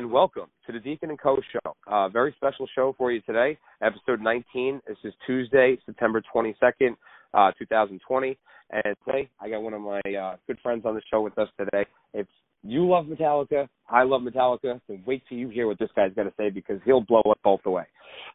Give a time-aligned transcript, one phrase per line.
[0.00, 1.36] and welcome to the Deacon and Co.
[1.52, 1.76] show.
[1.86, 4.80] Uh, very special show for you today, episode 19.
[4.88, 6.96] This is Tuesday, September 22nd,
[7.34, 8.38] uh, 2020.
[8.70, 11.48] And today, I got one of my uh, good friends on the show with us
[11.58, 11.84] today.
[12.14, 12.26] If
[12.62, 16.22] you love Metallica, I love Metallica, then wait till you hear what this guy's got
[16.22, 17.84] to say because he'll blow us both away.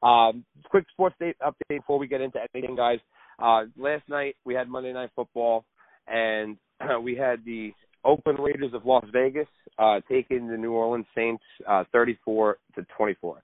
[0.03, 2.99] Um, quick sports date update before we get into anything, guys.
[3.39, 5.65] Uh, last night, we had Monday Night Football,
[6.07, 6.57] and
[7.01, 7.73] we had the
[8.05, 9.47] Oakland Raiders of Las Vegas
[9.79, 13.41] uh, taking the New Orleans Saints uh, 34 to 24.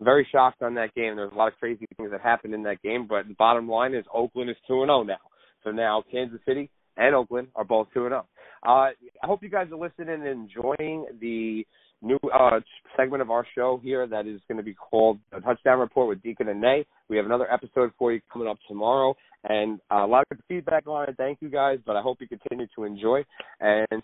[0.00, 1.16] Very shocked on that game.
[1.16, 3.94] There's a lot of crazy things that happened in that game, but the bottom line
[3.94, 5.16] is Oakland is 2 and 0 now.
[5.62, 8.26] So now Kansas City and Oakland are both 2 and 0.
[8.64, 8.88] Uh,
[9.22, 11.66] I hope you guys are listening and enjoying the
[12.00, 12.60] new uh,
[12.96, 16.22] segment of our show here that is going to be called the Touchdown Report with
[16.22, 16.86] Deacon and Nay.
[17.08, 19.14] We have another episode for you coming up tomorrow,
[19.44, 21.16] and uh, a lot of good feedback on it.
[21.16, 23.24] Thank you guys, but I hope you continue to enjoy.
[23.60, 24.02] And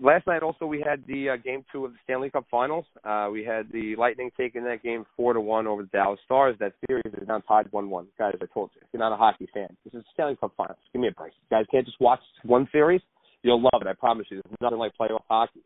[0.00, 2.84] last night also we had the uh, game two of the Stanley Cup Finals.
[3.04, 6.56] Uh, we had the Lightning taking that game four to one over the Dallas Stars.
[6.60, 8.06] That series is now tied one one.
[8.16, 10.52] Guys, I told you, if you're not a hockey fan, this is the Stanley Cup
[10.56, 10.78] Finals.
[10.92, 11.32] Give me a break.
[11.50, 13.00] You guys can't just watch one series.
[13.42, 13.86] You'll love it.
[13.86, 14.40] I promise you.
[14.44, 15.60] There's nothing like playoff hockey.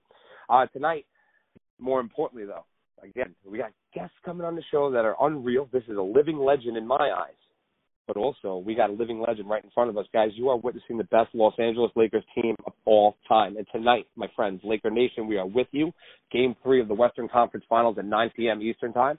[0.49, 1.07] Uh, tonight,
[1.79, 2.65] more importantly though,
[3.03, 5.69] again, we got guests coming on the show that are unreal.
[5.73, 7.35] This is a living legend in my eyes
[8.07, 10.31] but also we got a living legend right in front of us, guys.
[10.35, 13.57] You are witnessing the best Los Angeles Lakers team of all time.
[13.57, 15.93] And tonight, my friends, Laker Nation, we are with you.
[16.31, 18.61] Game three of the Western Conference Finals at 9 p.m.
[18.61, 19.19] Eastern Time.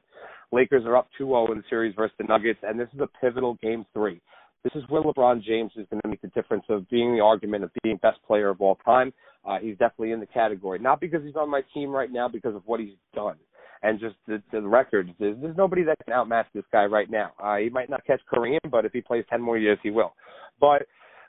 [0.51, 3.57] Lakers are up 2-0 in the series versus the Nuggets, and this is a pivotal
[3.61, 4.21] game three.
[4.63, 7.63] This is where LeBron James is going to make the difference of being the argument
[7.63, 9.13] of being best player of all time.
[9.45, 12.55] Uh, he's definitely in the category, not because he's on my team right now, because
[12.55, 13.35] of what he's done
[13.83, 15.09] and just the, the records.
[15.19, 17.33] There's, there's nobody that can outmatch this guy right now.
[17.41, 20.13] Uh, he might not catch Kareem, but if he plays ten more years, he will.
[20.59, 20.83] But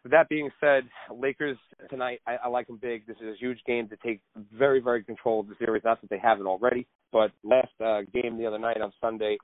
[0.05, 1.59] that being said, Lakers
[1.91, 3.07] tonight, I, I like them big.
[3.07, 4.21] This is a huge game to take
[4.57, 5.83] very, very control of the series.
[5.85, 9.37] Not that they haven't already, but last uh, game the other night on Sunday,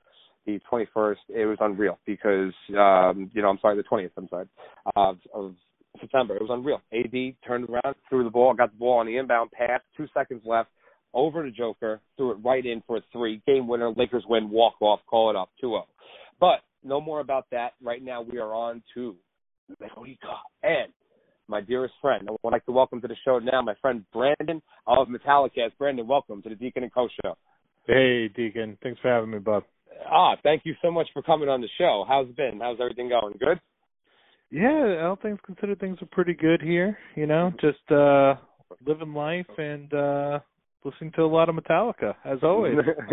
[0.45, 4.47] the 21st, it was unreal because, um, you know, I'm sorry, the 20th, I'm sorry,
[4.95, 5.55] of, of
[5.99, 6.35] September.
[6.35, 6.81] It was unreal.
[6.93, 10.41] AD turned around, threw the ball, got the ball on the inbound pass, two seconds
[10.45, 10.69] left
[11.13, 13.41] over to Joker, threw it right in for a three.
[13.45, 15.85] Game winner, Lakers win, walk off, call it up 2 0.
[16.39, 17.73] But no more about that.
[17.83, 19.15] Right now, we are on to
[19.81, 20.37] Metallica.
[20.63, 20.91] And
[21.47, 24.61] my dearest friend, I would like to welcome to the show now my friend Brandon
[24.87, 25.69] of Metallica.
[25.77, 27.35] Brandon, welcome to the Deacon and Co show.
[27.87, 28.77] Hey, Deacon.
[28.81, 29.63] Thanks for having me, bud.
[30.09, 32.05] Ah, thank you so much for coming on the show.
[32.07, 32.59] How's it been?
[32.61, 33.35] How's everything going?
[33.39, 33.59] Good?
[34.49, 36.97] Yeah, all things considered, things are pretty good here.
[37.15, 38.35] You know, just uh
[38.85, 40.39] living life and uh
[40.83, 42.75] listening to a lot of Metallica, as always.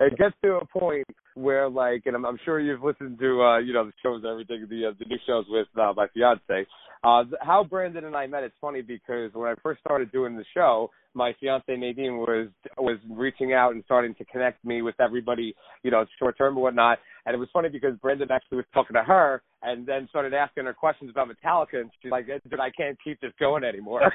[0.00, 3.58] it gets to a point where, like, and I'm, I'm sure you've listened to, uh,
[3.58, 6.66] you know, the shows, everything, the uh, the new shows with uh, my fiance.
[7.04, 10.44] Uh, how Brandon and I met, it's funny because when I first started doing the
[10.54, 12.48] show, my fiance Nadine was
[12.78, 16.62] was reaching out and starting to connect me with everybody, you know, short term and
[16.62, 16.98] whatnot.
[17.26, 20.64] And it was funny because Brandon actually was talking to her and then started asking
[20.64, 24.02] her questions about Metallica, and she's like, "Dude, I can't keep this going anymore.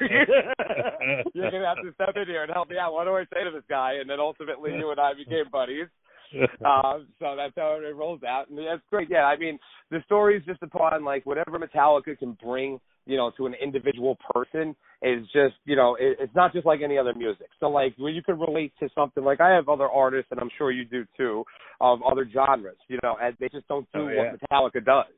[1.34, 2.92] You're gonna have to step in here and help me out.
[2.92, 5.88] What do I say to this guy?" And then ultimately, you and I became buddies.
[6.64, 9.08] um, so that's how it rolls out, and that's great.
[9.10, 9.58] Yeah, I mean,
[9.90, 14.18] the story is just upon like whatever Metallica can bring, you know, to an individual
[14.32, 17.48] person is just, you know, it, it's not just like any other music.
[17.60, 20.50] So like when you can relate to something like I have other artists, and I'm
[20.58, 21.44] sure you do too,
[21.80, 24.32] of other genres, you know, and they just don't do oh, yeah.
[24.32, 25.12] what Metallica does.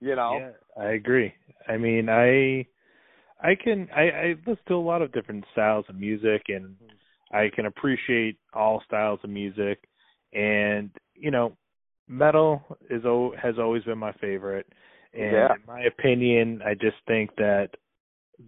[0.00, 0.38] You know.
[0.38, 1.32] Yeah, I agree.
[1.68, 2.66] I mean, I
[3.40, 6.76] I can I, I listen to a lot of different styles of music and
[7.32, 9.88] I can appreciate all styles of music
[10.32, 11.56] and you know
[12.08, 13.02] metal is
[13.40, 14.66] has always been my favorite
[15.14, 15.54] and yeah.
[15.54, 17.70] in my opinion I just think that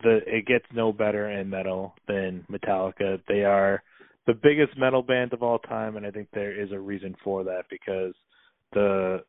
[0.02, 3.82] the it gets no better in metal than Metallica they are
[4.26, 7.44] the biggest metal band of all time and I think there is a reason for
[7.44, 8.14] that because
[8.72, 9.22] the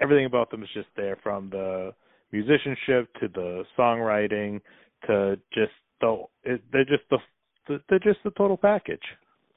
[0.00, 1.92] everything about them is just there from the
[2.32, 4.60] musicianship to the songwriting
[5.06, 7.18] to just the it, they're just the
[7.88, 9.02] they're just the total package.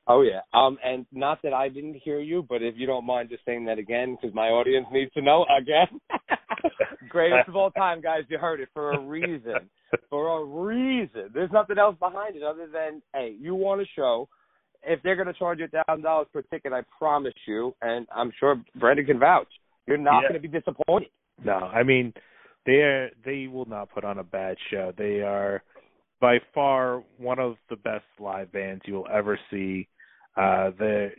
[0.10, 0.42] Oh yeah.
[0.54, 3.66] Um and not that I didn't hear you, but if you don't mind just saying
[3.66, 6.00] that again because my audience needs to know again.
[7.10, 8.24] Greatest of all time, guys.
[8.28, 9.70] You heard it for a reason.
[10.10, 11.30] For a reason.
[11.34, 14.28] There's nothing else behind it other than hey, you want a show.
[14.84, 18.08] If they're going to charge you a thousand dollars per ticket, I promise you, and
[18.16, 19.48] I'm sure Brandon can vouch
[19.90, 20.30] you're not yeah.
[20.30, 21.10] going to be disappointed.
[21.44, 22.14] No, I mean
[22.66, 24.94] they are they will not put on a bad show.
[24.96, 25.64] They are
[26.22, 29.88] by far one of the best live bands you will ever see.
[30.40, 31.10] Uh the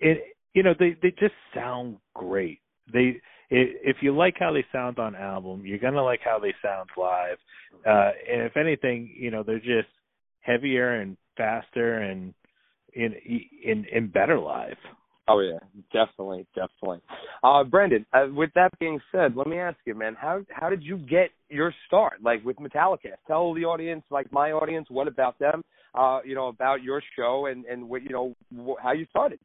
[0.00, 0.18] it
[0.54, 2.60] you know they they just sound great.
[2.92, 3.20] They
[3.50, 7.38] if you like how they sound on album, you're gonna like how they sound live.
[7.86, 9.88] Uh and if anything, you know they're just
[10.40, 12.32] heavier and faster and
[12.94, 13.14] in
[13.62, 14.78] in in better live.
[15.28, 15.58] Oh yeah,
[15.92, 17.00] definitely, definitely.
[17.42, 20.82] Uh, Brendan, uh, with that being said, let me ask you, man, how how did
[20.82, 23.16] you get your start, like with Metallica?
[23.26, 25.62] Tell the audience, like my audience, what about them?
[25.96, 29.38] Uh, you know, about your show and and what you know wh- how you started.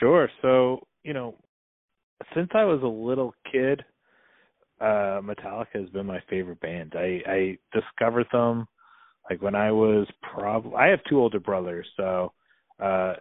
[0.00, 0.28] Sure.
[0.42, 1.36] So you know,
[2.34, 3.84] since I was a little kid,
[4.80, 6.94] uh, Metallica has been my favorite band.
[6.96, 8.66] I I discovered them
[9.30, 12.32] like when I was probably I have two older brothers, so
[12.82, 13.14] uh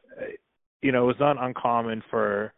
[0.82, 2.54] you know, it was not uncommon for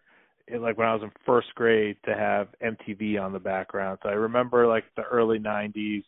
[0.60, 4.00] like when I was in first grade to have MTV on the background.
[4.04, 6.04] So I remember like the early '90s,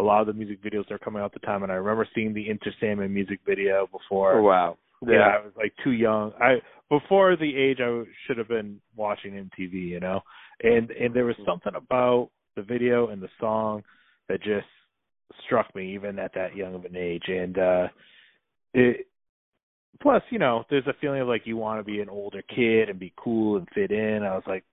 [0.00, 1.76] a lot of the music videos that are coming out at the time, and I
[1.76, 2.46] remember seeing the
[2.80, 4.38] Sandman music video before.
[4.38, 4.78] Oh, wow!
[5.06, 5.12] Yeah.
[5.12, 6.32] yeah, I was like too young.
[6.40, 6.56] I
[6.88, 10.20] before the age I should have been watching MTV, you know.
[10.62, 11.50] And and there was mm-hmm.
[11.50, 13.82] something about the video and the song
[14.28, 14.66] that just
[15.46, 17.24] struck me even at that young of an age.
[17.28, 17.88] And uh
[18.74, 19.06] it
[20.02, 22.88] plus, you know, there's a feeling of like you want to be an older kid
[22.88, 24.22] and be cool and fit in.
[24.22, 24.64] I was like,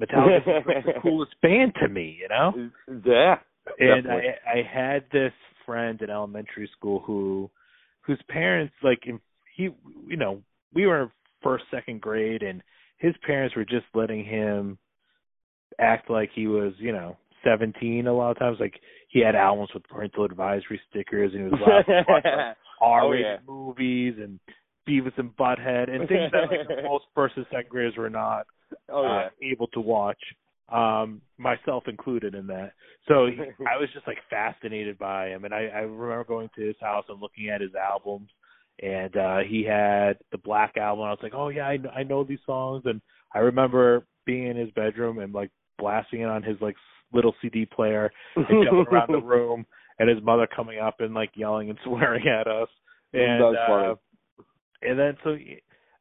[0.00, 2.70] Metallica is like the coolest band to me, you know?
[3.04, 3.36] Yeah.
[3.78, 4.30] And definitely.
[4.46, 5.32] I I had this
[5.66, 7.50] friend in elementary school who
[8.02, 9.00] whose parents like
[9.56, 9.70] he
[10.06, 10.42] you know,
[10.74, 11.10] we were
[11.42, 12.62] first, second grade and
[12.98, 14.78] his parents were just letting him
[15.78, 18.58] act like he was, you know, seventeen a lot of times.
[18.60, 22.56] Like he had albums with parental advisory stickers and he was allowed to watch like,
[22.80, 23.36] R rated oh, yeah.
[23.46, 24.38] movies and
[24.88, 28.46] Beavis and Butthead and things that like most first and second graders were not
[28.90, 29.26] oh, yeah.
[29.26, 30.18] uh, able to watch,
[30.70, 32.72] um, myself included in that.
[33.06, 36.66] So he, I was just like fascinated by him, and I, I remember going to
[36.66, 38.28] his house and looking at his albums,
[38.80, 41.04] and uh he had the Black album.
[41.04, 43.00] I was like, oh yeah, I, I know these songs, and
[43.34, 46.76] I remember being in his bedroom and like blasting it on his like
[47.12, 49.66] little CD player and jumping around the room,
[49.98, 52.68] and his mother coming up and like yelling and swearing at us.
[53.12, 53.94] And uh,
[54.82, 55.36] and then so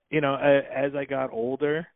[0.10, 1.88] you know as I got older,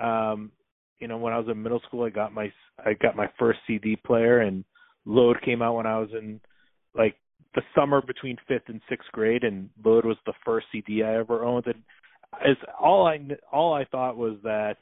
[0.00, 0.52] um,
[1.00, 3.60] you know when I was in middle school, I got my I got my first
[3.66, 4.64] CD player, and
[5.04, 6.40] Load came out when I was in
[6.94, 7.16] like
[7.54, 11.44] the summer between fifth and sixth grade, and Load was the first CD I ever
[11.44, 11.66] owned.
[11.66, 11.82] And
[12.44, 13.18] as all I
[13.50, 14.76] all I thought was that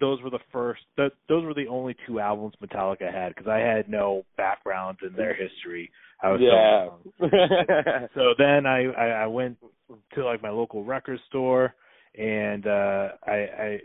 [0.00, 3.58] those were the first that those were the only two albums Metallica had because I
[3.58, 5.90] had no background in their history.
[6.22, 6.88] I was yeah.
[7.18, 9.58] so, so then I, I I went
[10.14, 11.74] to like my local record store
[12.16, 13.80] and uh I I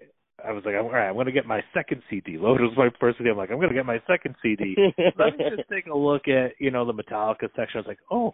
[0.45, 2.37] I was like, all right, I'm going to get my second CD.
[2.37, 3.29] Load was my first CD.
[3.29, 4.75] I'm like, I'm going to get my second CD.
[5.17, 7.75] Let me just take a look at, you know, the Metallica section.
[7.75, 8.33] I was like, oh,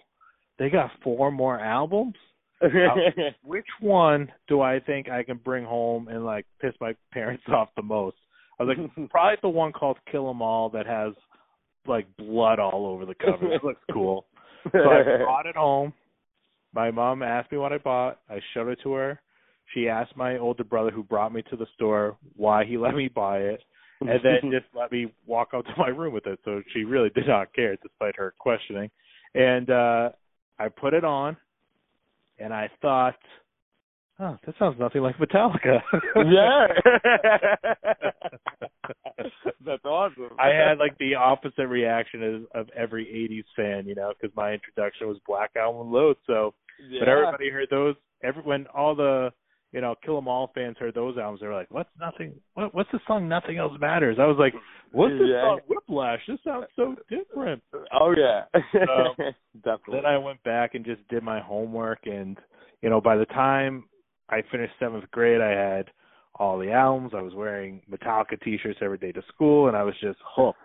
[0.57, 2.15] they got four more albums?
[3.43, 7.69] which one do I think I can bring home and like piss my parents off
[7.75, 8.17] the most?
[8.59, 11.13] I was like, probably the one called Kill 'Em All that has
[11.87, 13.53] like blood all over the cover.
[13.53, 14.25] It looks cool.
[14.73, 15.93] So I brought it home.
[16.73, 18.19] My mom asked me what I bought.
[18.29, 19.19] I showed it to her.
[19.73, 23.07] She asked my older brother who brought me to the store why he let me
[23.07, 23.61] buy it
[24.01, 26.39] and then just let me walk out to my room with it.
[26.45, 28.89] So she really did not care despite her questioning.
[29.35, 30.09] And uh
[30.57, 31.37] I put it on
[32.37, 33.15] and I thought,
[34.19, 35.79] oh, that sounds nothing like Metallica.
[36.15, 36.67] yeah.
[39.65, 40.29] That's awesome.
[40.39, 44.53] I had like the opposite reaction as, of every 80s fan, you know, because my
[44.53, 46.17] introduction was Black Album Load.
[46.27, 46.53] So,
[46.89, 46.99] yeah.
[47.01, 47.95] but everybody heard those.
[48.23, 49.31] Every when all the
[49.71, 52.33] you know, Kill 'Em All fans heard those albums, they were like, "What's nothing?
[52.55, 53.27] What, what's the song?
[53.27, 54.53] Nothing else matters." I was like,
[54.91, 55.41] "What's this yeah.
[55.41, 55.59] song?
[55.67, 56.21] Whiplash?
[56.27, 57.61] This sounds so different."
[57.93, 58.63] Oh yeah, um,
[59.17, 59.23] so,
[59.63, 59.97] definitely.
[59.97, 62.37] Then I went back and just did my homework, and
[62.81, 63.85] you know, by the time
[64.29, 65.91] I finished seventh grade, I had
[66.35, 67.11] all the albums.
[67.15, 70.57] I was wearing Metallica T-shirts every day to school, and I was just hooked.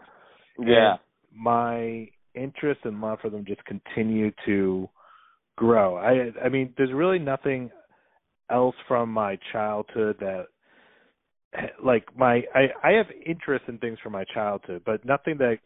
[0.59, 0.93] Yeah.
[0.93, 1.01] And
[1.37, 4.89] my interest and love for them just continued to
[5.57, 5.97] grow.
[5.97, 7.71] I I mean, there's really nothing
[8.51, 10.47] else from my childhood that
[11.83, 15.59] like my I I have interest in things from my childhood, but nothing that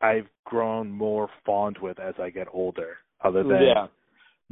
[0.00, 3.86] I've grown more fond with as I get older, other than yeah.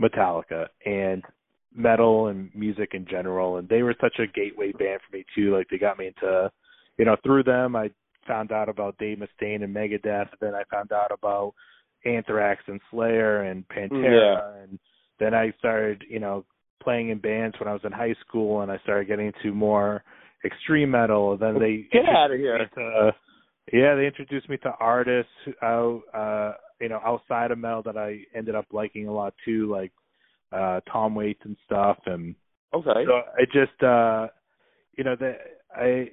[0.01, 1.23] Metallica and
[1.75, 3.57] metal and music in general.
[3.57, 5.57] And they were such a gateway band for me too.
[5.57, 6.51] Like they got me into,
[6.99, 7.91] you know, through them I
[8.27, 10.29] found out about Dave Mustaine and Megadeth.
[10.41, 11.55] Then I found out about
[12.05, 14.63] Anthrax and Slayer and Pantera, yeah.
[14.63, 14.79] and
[15.19, 16.45] then I started, you know,
[16.83, 20.03] playing in bands when I was in high school, and I started getting into more
[20.45, 21.37] extreme metal.
[21.37, 22.59] Then they get out of here.
[22.75, 23.13] To,
[23.73, 25.31] yeah, they introduced me to artists
[25.63, 29.71] out, uh, you know, outside of metal that I ended up liking a lot too,
[29.71, 29.93] like
[30.53, 31.99] uh Tom Waits and stuff.
[32.07, 32.35] And
[32.75, 34.29] okay, so I just, uh
[34.97, 35.37] you know, that
[35.75, 36.11] I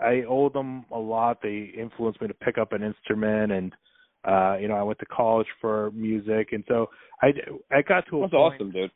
[0.00, 1.38] I owe them a lot.
[1.42, 3.72] They influenced me to pick up an instrument and
[4.24, 6.88] uh you know i went to college for music and so
[7.22, 7.26] i
[7.70, 8.90] i got to a That's point, awesome dude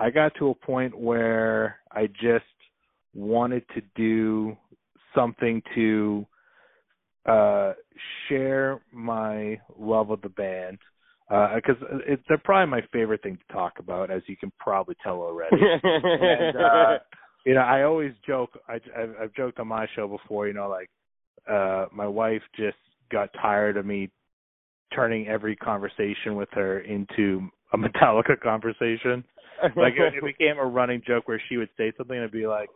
[0.00, 2.44] I got to a point where I just
[3.14, 4.56] wanted to do
[5.14, 6.26] something to
[7.26, 7.74] uh
[8.28, 10.78] share my love of the band
[11.28, 14.96] because uh, it's they're probably my favorite thing to talk about, as you can probably
[15.02, 15.58] tell already.
[15.84, 16.98] and, uh,
[17.46, 18.50] you know, I always joke.
[18.68, 20.48] I, I've, I've joked on my show before.
[20.48, 20.88] You know, like
[21.48, 22.78] uh my wife just
[23.12, 24.10] got tired of me
[24.94, 29.22] turning every conversation with her into a Metallica conversation.
[29.76, 32.46] Like it, it became a running joke where she would say something and I'd be
[32.46, 32.68] like,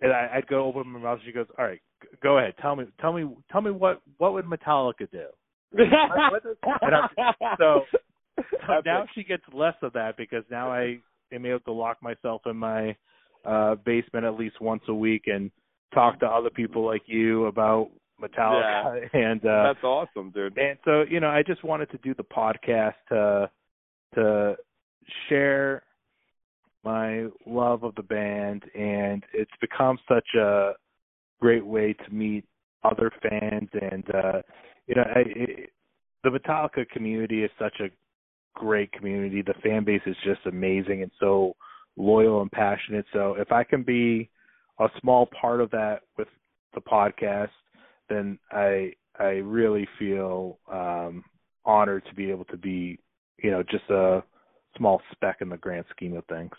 [0.00, 1.18] and I, I'd go open my mouth.
[1.18, 1.80] and She goes, "All right,
[2.22, 2.54] go ahead.
[2.60, 5.26] Tell me, tell me, tell me what what would Metallica do?"
[5.70, 7.82] what, what so,
[8.86, 10.98] now she gets less of that because now I
[11.32, 12.96] am able to lock myself in my
[13.44, 15.50] uh basement at least once a week and
[15.94, 19.20] talk to other people like you about Metallica yeah.
[19.20, 20.56] and uh That's awesome, dude.
[20.56, 22.94] and so you know I just wanted to do the podcast
[24.14, 24.56] to
[25.28, 25.82] share
[26.84, 30.72] my love of the band and it's become such a
[31.40, 32.44] great way to meet
[32.84, 33.68] other fans.
[33.80, 34.42] And uh
[34.86, 35.70] you know I, it,
[36.24, 37.88] the Metallica community is such a
[38.54, 39.42] great community.
[39.42, 41.54] The fan base is just amazing and so
[41.96, 43.06] loyal and passionate.
[43.12, 44.30] So if I can be
[44.78, 46.28] a small part of that with
[46.74, 47.50] the podcast
[48.08, 51.24] then I I really feel um
[51.64, 52.98] honored to be able to be
[53.42, 54.22] you know just a
[54.76, 56.52] small speck in the grand scheme of things.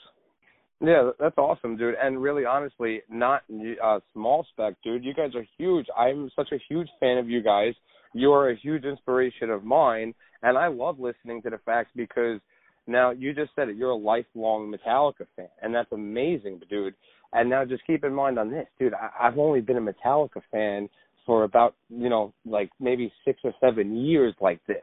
[0.82, 1.96] Yeah, that's awesome, dude.
[2.02, 5.04] And really, honestly, not a uh, small spec, dude.
[5.04, 5.88] You guys are huge.
[5.98, 7.74] I'm such a huge fan of you guys.
[8.14, 12.40] You are a huge inspiration of mine, and I love listening to the facts because
[12.88, 13.76] now you just said it.
[13.76, 16.96] You're a lifelong Metallica fan, and that's amazing, dude.
[17.34, 18.94] And now just keep in mind on this, dude.
[18.94, 20.90] I, I've only been a Metallica fan
[21.26, 24.78] for about you know like maybe six or seven years like this.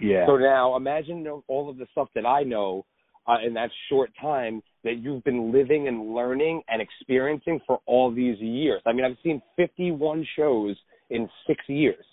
[0.00, 0.26] Yeah.
[0.26, 2.86] So now imagine all of the stuff that I know
[3.26, 8.12] uh, in that short time that you've been living and learning and experiencing for all
[8.12, 8.80] these years.
[8.86, 10.76] I mean, I've seen 51 shows
[11.10, 12.04] in six years.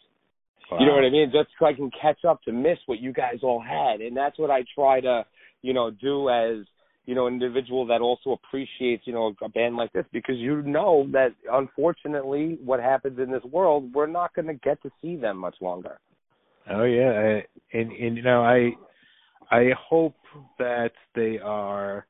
[0.70, 0.80] Wow.
[0.80, 1.32] You know what I mean?
[1.32, 4.38] Just so I can catch up to miss what you guys all had, and that's
[4.38, 5.26] what I try to,
[5.62, 6.66] you know, do as
[7.08, 10.62] you know, an individual that also appreciates, you know, a band like this because you
[10.62, 15.16] know that unfortunately what happens in this world, we're not going to get to see
[15.16, 16.00] them much longer.
[16.70, 18.72] Oh yeah, I, and and you know I
[19.50, 20.16] I hope
[20.60, 22.06] that they are.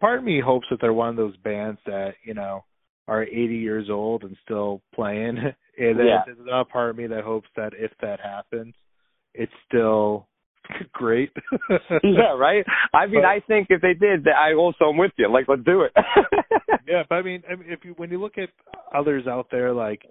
[0.00, 2.64] Part of me hopes that they're one of those bands that you know
[3.06, 5.36] are 80 years old and still playing,
[5.78, 6.22] and then Yeah.
[6.24, 8.74] there's another part of me that hopes that if that happens,
[9.34, 10.26] it's still
[10.92, 11.30] great.
[12.02, 12.64] yeah, right.
[12.94, 15.28] I mean, But- I think if they did, that I also am with you.
[15.30, 15.92] Like, let's do it.
[16.88, 18.48] yeah, but I mean, I mean, if you when you look at
[18.94, 20.02] others out there, like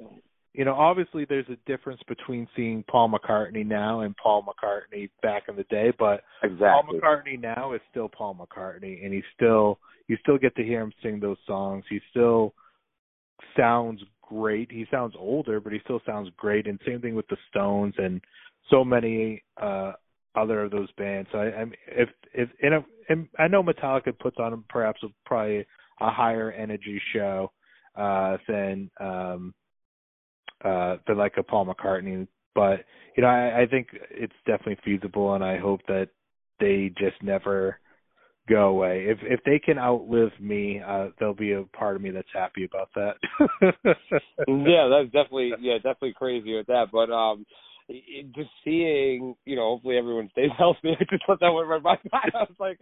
[0.54, 5.44] you know, obviously there's a difference between seeing Paul McCartney now and Paul McCartney back
[5.48, 6.22] in the day, but
[6.60, 10.82] Paul McCartney now is still Paul McCartney, and he still you still get to hear
[10.82, 11.84] him sing those songs.
[11.90, 12.54] He still
[13.58, 14.72] sounds great.
[14.72, 16.68] He sounds older, but he still sounds great.
[16.68, 18.22] And same thing with the Stones and
[18.70, 19.94] so many uh
[20.36, 21.30] other of those bands.
[21.32, 25.08] So I, I'm if if in a and I know Metallica puts on perhaps a,
[25.26, 25.66] probably
[26.00, 27.52] a higher energy show
[27.96, 29.54] uh than um
[30.64, 32.28] uh than like a Paul McCartney.
[32.56, 36.10] But you know, I, I think it's definitely feasible, and I hope that
[36.60, 37.80] they just never
[38.48, 39.06] go away.
[39.08, 42.66] If if they can outlive me, uh there'll be a part of me that's happy
[42.66, 43.16] about that.
[44.48, 46.88] yeah, that's definitely yeah, definitely crazy with that.
[46.92, 47.46] But um,
[47.90, 50.92] it, just seeing, you know, hopefully everyone stays healthy.
[51.00, 51.96] I just let that one run by.
[52.14, 52.80] I was like,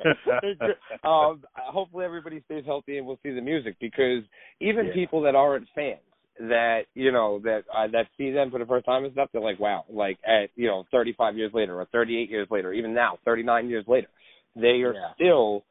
[1.03, 4.23] um, hopefully everybody stays healthy and we'll see the music because
[4.59, 4.93] even Yeah.
[4.93, 5.99] people that aren't fans
[6.39, 9.41] that you know that uh, that see them for the first time and stuff, they're
[9.41, 13.17] like, wow, like at you know 35 years later or 38 years later, even now
[13.25, 14.07] 39 years later,
[14.55, 15.13] they are Yeah.
[15.15, 15.63] still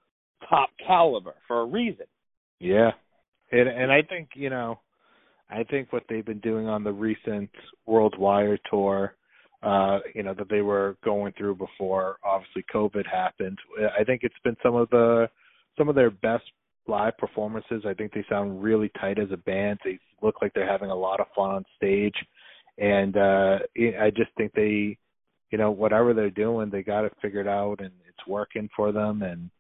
[0.49, 2.07] top caliber for a reason.
[2.59, 2.93] Yeah.
[3.53, 4.81] And and I think, you know,
[5.51, 7.51] I think what they've been doing on the recent
[7.89, 9.15] WorldWired tour,
[9.63, 13.59] uh, you know, that they were going through before obviously COVID happened.
[13.99, 15.29] I think it's been some of the
[15.77, 16.45] some of their best
[16.87, 17.85] live performances.
[17.87, 19.79] I think they sound really tight as a band.
[19.85, 22.17] They look like they're having a lot of fun on stage.
[22.79, 24.99] And uh I just think they
[25.51, 29.23] you know, whatever they're doing, they got it figured out and it's working for them
[29.23, 29.51] and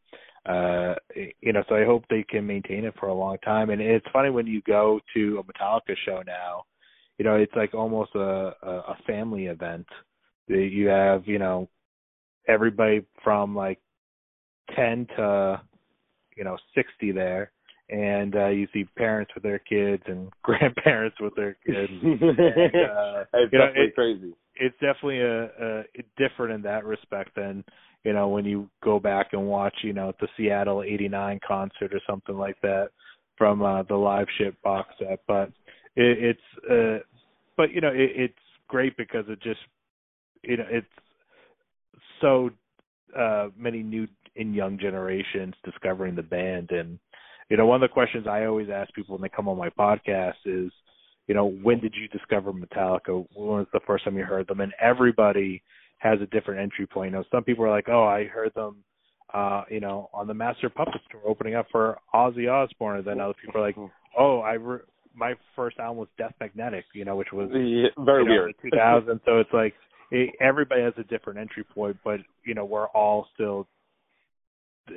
[0.47, 3.83] uh you know so i hope they can maintain it for a long time and
[3.83, 6.65] it's funny when you go to a metallica show now
[7.19, 9.87] you know it's like almost a a, a family event
[10.49, 11.69] you have you know
[12.49, 13.79] everybody from like
[14.75, 15.61] 10 to
[16.41, 17.53] you know 60 there
[17.91, 23.25] and uh you see parents with their kids and grandparents with their kids and, uh,
[23.35, 24.33] it's you know, it- crazy.
[24.57, 25.85] it's definitely a, a
[26.17, 27.63] different in that respect than
[28.05, 32.01] you know, when you go back and watch, you know, the Seattle '89 concert or
[32.09, 32.91] something like that
[33.37, 35.21] from uh, the live shit box set.
[35.27, 35.49] But
[35.97, 37.05] it, it's, uh,
[37.57, 38.35] but you know, it, it's
[38.69, 39.61] great because it just,
[40.43, 40.87] you know, it's
[42.21, 42.51] so
[43.19, 44.07] uh many new
[44.37, 46.71] and young generations discovering the band.
[46.71, 46.99] And
[47.49, 49.71] you know one of the questions i always ask people when they come on my
[49.71, 50.71] podcast is
[51.27, 53.27] you know when did you discover metallica?
[53.35, 54.61] When was the first time you heard them?
[54.61, 55.63] And everybody
[55.99, 57.11] has a different entry point.
[57.13, 58.77] You know some people are like oh i heard them
[59.35, 62.99] uh you know on the master puppet tour opening up for ozzy osbourne.
[62.99, 63.77] And then other people are like
[64.19, 64.81] oh i re-
[65.15, 68.55] my first album was death magnetic you know which was Yeah, very you know, weird.
[68.63, 69.75] 2000 so it's like
[70.13, 73.67] it, everybody has a different entry point but you know we're all still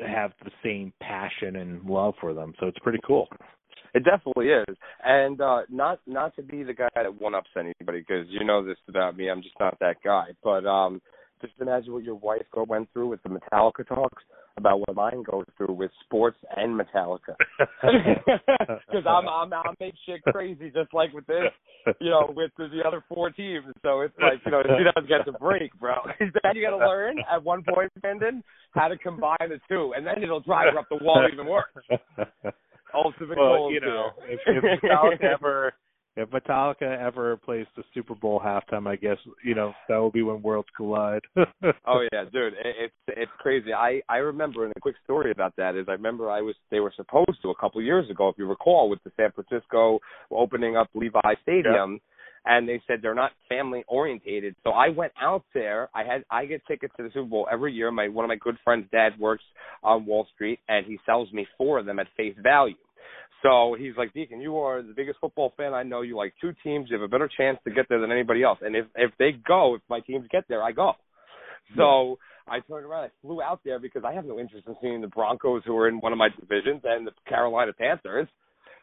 [0.06, 3.28] have the same passion and love for them so it's pretty cool
[3.94, 8.00] It definitely is, and uh not not to be the guy that one ups anybody
[8.00, 9.30] because you know this about me.
[9.30, 10.30] I'm just not that guy.
[10.44, 11.00] But um
[11.42, 14.24] just imagine what your wife went through with the Metallica talks
[14.58, 17.36] about what mine goes through with sports and Metallica.
[18.94, 21.52] Because I'm I'm I'm make shit crazy just like with this,
[22.00, 23.66] you know, with the, the other four teams.
[23.82, 25.96] So it's like you know she doesn't get the break, bro.
[26.20, 30.06] then you got to learn at one point, Brendan, how to combine the two, and
[30.06, 31.66] then it'll drive her up the wall even worse.
[32.94, 35.74] Ultimate well, goals you know, if, if Metallica ever
[36.16, 40.22] if Metallica ever plays the Super Bowl halftime, I guess you know that will be
[40.22, 41.22] when worlds collide.
[41.38, 43.74] oh yeah, dude, it, it's it's crazy.
[43.74, 46.80] I I remember, and a quick story about that is I remember I was they
[46.80, 50.00] were supposed to a couple of years ago, if you recall, with the San Francisco
[50.32, 52.00] opening up Levi Stadium.
[52.46, 55.88] And they said they're not family orientated, so I went out there.
[55.96, 57.90] I had I get tickets to the Super Bowl every year.
[57.90, 59.46] My one of my good friends' dad works
[59.82, 62.76] on Wall Street, and he sells me four of them at face value.
[63.42, 66.02] So he's like, Deacon, you are the biggest football fan I know.
[66.02, 66.88] You like two teams.
[66.90, 68.60] You have a better chance to get there than anybody else.
[68.62, 70.94] And if if they go, if my teams get there, I go.
[71.78, 73.06] So I turned around.
[73.06, 75.88] I flew out there because I have no interest in seeing the Broncos, who are
[75.88, 78.28] in one of my divisions, and the Carolina Panthers.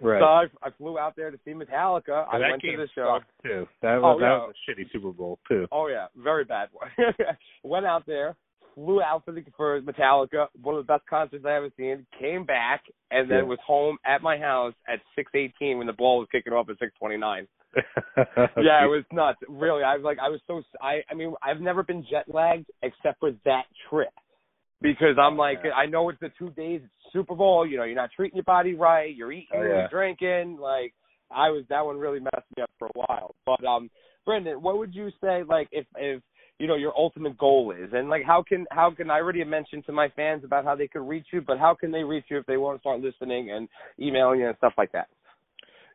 [0.00, 0.20] right.
[0.20, 2.26] So I, I flew out there to see Metallica.
[2.30, 3.18] I And went to the show.
[3.42, 3.66] too.
[3.82, 4.38] That was Oh, that yeah.
[4.46, 5.66] was a shitty Super Bowl too.
[5.72, 6.88] Oh yeah, very bad one.
[7.62, 8.34] Went out there,
[8.74, 12.06] flew out for the for Metallica, one of the best concerts I ever seen.
[12.18, 13.44] Came back and then Yeah.
[13.44, 16.78] was home at my house at six eighteen when the ball was kicking off at
[16.78, 17.46] six twenty nine.
[18.16, 19.38] yeah, it was nuts.
[19.48, 20.62] Really, I was like, I was so.
[20.80, 24.12] I I mean, I've never been jet lagged except for that trip.
[24.82, 25.72] Because I'm like, Yeah.
[25.72, 27.66] I know it's the two days it's Super Bowl.
[27.66, 29.14] You know, you're not treating your body right.
[29.14, 30.56] You're eating, Oh, you're drinking.
[30.58, 30.94] Like,
[31.30, 33.34] I was that one really messed me up for a while.
[33.44, 33.90] But um,
[34.24, 36.22] Brendan, what would you say like if if
[36.60, 39.86] you know your ultimate goal is, and like how can how can I already mentioned
[39.86, 42.36] to my fans about how they could reach you, but how can they reach you
[42.36, 43.66] if they want to start listening and
[43.98, 45.08] emailing you and stuff like that?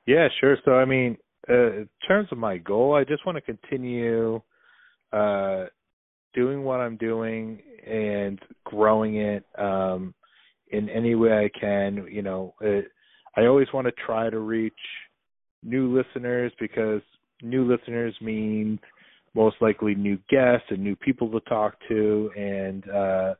[0.07, 0.57] Yeah, sure.
[0.65, 4.41] So I mean, uh, in terms of my goal, I just want to continue
[5.13, 5.65] uh
[6.33, 10.15] doing what I'm doing and growing it um
[10.71, 12.87] in any way I can, you know, it,
[13.37, 14.73] I always want to try to reach
[15.61, 17.01] new listeners because
[17.43, 18.79] new listeners mean
[19.35, 22.31] most likely new guests and new people to talk to.
[22.35, 23.33] And uh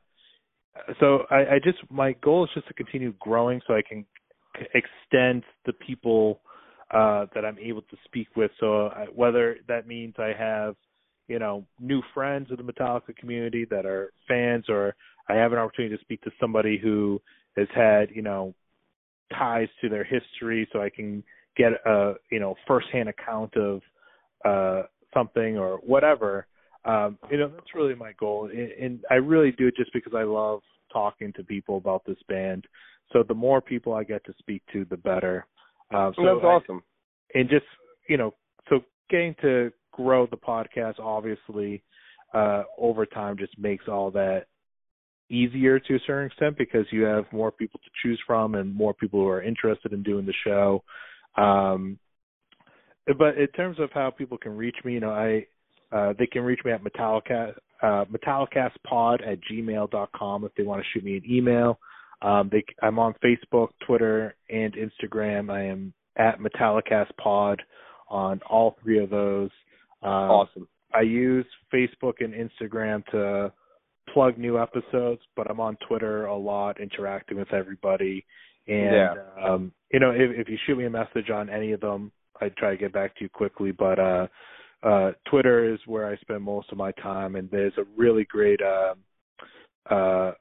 [1.00, 4.04] so I, I just my goal is just to continue growing so I can
[4.74, 6.40] extend the people
[6.90, 8.50] uh that I'm able to speak with.
[8.60, 10.76] So I, whether that means I have
[11.28, 14.94] you know new friends in the Metallica community that are fans or
[15.28, 17.20] I have an opportunity to speak to somebody who
[17.56, 18.54] has had you know
[19.36, 21.24] ties to their history so I can
[21.56, 23.80] get a you know firsthand account of
[24.44, 24.82] uh
[25.16, 26.46] something or whatever
[26.84, 28.40] um you know that's really my goal.
[28.52, 30.60] And, and I really do it just because I love
[30.92, 32.62] talking to people about this band.
[33.12, 35.46] So the more people I get to speak to the better.
[35.94, 36.82] Uh, so That's I- awesome.
[37.34, 37.68] and just
[38.08, 38.30] you know
[38.68, 38.74] so
[39.10, 41.82] getting to grow the podcast obviously
[42.34, 44.42] uh over time just makes all that
[45.30, 48.94] easier to a certain extent because you have more people to choose from and more
[48.94, 50.68] people who are interested in doing the show.
[51.36, 51.98] Um
[53.18, 55.44] but in terms of how people can reach me you know i
[55.92, 60.62] uh they can reach me at metallica uh metallicastpod at gmail dot com if they
[60.62, 61.78] want to shoot me an email
[62.22, 67.58] um they i'm on facebook twitter and instagram i am at metallicastpod
[68.08, 69.50] on all three of those
[70.02, 70.68] um awesome.
[70.94, 73.52] I use Facebook and Instagram to
[74.14, 78.24] plug new episodes, but I'm on Twitter a lot, interacting with everybody.
[78.66, 79.14] And Yeah.
[79.44, 82.50] um, you know, if, if you shoot me a message on any of them, I
[82.50, 83.72] try to get back to you quickly.
[83.72, 84.26] But uh,
[84.82, 88.60] uh, Twitter is where I spend most of my time, and there's a really great
[88.62, 88.94] uh,
[89.92, 90.32] uh,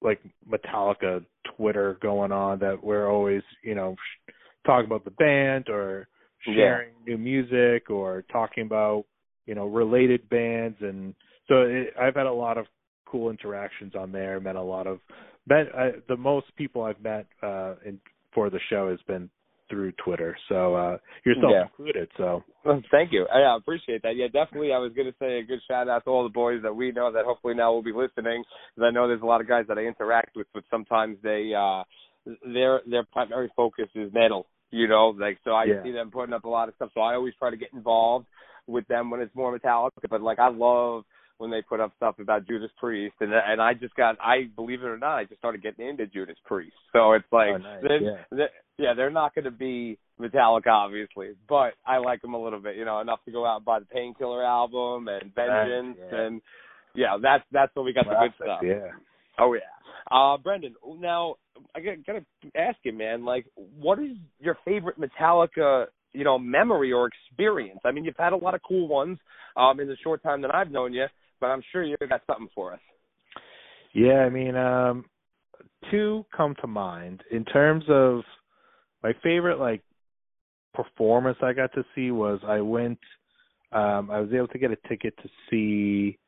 [0.00, 1.24] like Metallica
[1.56, 4.32] Twitter going on that we're always, you know, sh-
[4.66, 6.08] talking about the band or
[6.46, 6.54] Yeah.
[6.54, 9.04] sharing new music or talking about
[9.46, 11.14] you know related bands and
[11.48, 12.66] so it, I've had a lot of
[13.06, 14.40] cool interactions on there.
[14.40, 15.00] Met a lot of
[15.46, 18.00] met uh, the most people I've met uh in
[18.34, 19.28] for the show has been
[19.72, 20.36] through Twitter.
[20.50, 21.62] So uh yourself Yeah.
[21.62, 22.08] included.
[22.18, 23.26] So Well, Thank you.
[23.32, 24.16] I I appreciate that.
[24.16, 24.72] Yeah, definitely.
[24.72, 26.92] I was going to say a good shout out to all the boys that we
[26.92, 28.44] know that hopefully now will be listening.
[28.74, 31.52] Because I know there's a lot of guys that I interact with, but sometimes they
[31.56, 31.82] uh
[32.44, 34.46] their their primary focus is metal.
[34.70, 35.82] You know, like so I Yeah.
[35.82, 36.90] see them putting up a lot of stuff.
[36.94, 38.26] So I always try to get involved
[38.66, 39.94] with them when it's more metallic.
[40.08, 41.04] But like I love
[41.42, 44.80] when they put up stuff about Judas Priest, and and I just got I believe
[44.82, 46.76] it or not, I just started getting into Judas Priest.
[46.92, 47.82] So it's like Oh, nice.
[47.82, 48.24] then- Yeah.
[48.30, 52.58] they- yeah, they're not going to be Metallica, obviously, but I like them a little
[52.58, 52.76] bit.
[52.76, 56.18] You know, enough to go out and buy the Painkiller album and Vengeance, yeah.
[56.20, 56.42] and
[56.94, 58.60] yeah, that's that's when we got the good stuff.
[58.62, 58.92] Yeah.
[59.38, 59.60] Oh yeah.
[60.10, 61.36] Uh Brendan, now
[61.74, 62.24] I got gotta
[62.56, 67.80] ask you, man, like what is your favorite Metallica, you know, memory or experience?
[67.84, 69.18] I mean, you've had a lot of cool ones
[69.56, 71.06] um in the short time that I've known you,
[71.42, 72.80] but I'm sure you've got something for us.
[73.92, 75.04] Yeah, I mean, um
[75.90, 77.22] two come to mind.
[77.30, 78.22] In terms of
[79.02, 79.82] my favorite like
[80.72, 83.00] performance I got to see was I went
[83.72, 86.18] um I was able to get a ticket to see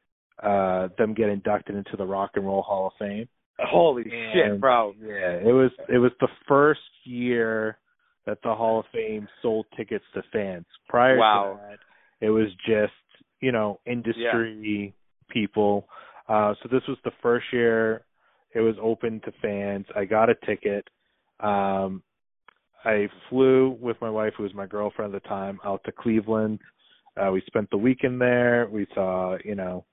[0.42, 3.28] uh them get inducted into the Rock and Roll Hall of Fame.
[3.60, 4.94] Holy shit, bro.
[5.00, 7.78] Yeah, it was it was the first year
[8.26, 10.66] that the Hall of Fame sold tickets to fans.
[10.88, 11.60] Prior Wow.
[11.60, 11.78] to that,
[12.26, 12.92] it was just
[13.40, 14.92] you know industry
[15.28, 15.86] people.
[16.28, 18.04] Uh, so this was the first year
[18.54, 19.84] it was open to fans.
[19.96, 20.88] I got a ticket.
[21.40, 22.02] Um,
[22.84, 26.60] I flew with my wife, who was my girlfriend at the time, out to Cleveland.
[27.20, 28.68] Uh, we spent the weekend there.
[28.70, 29.84] We saw, you know,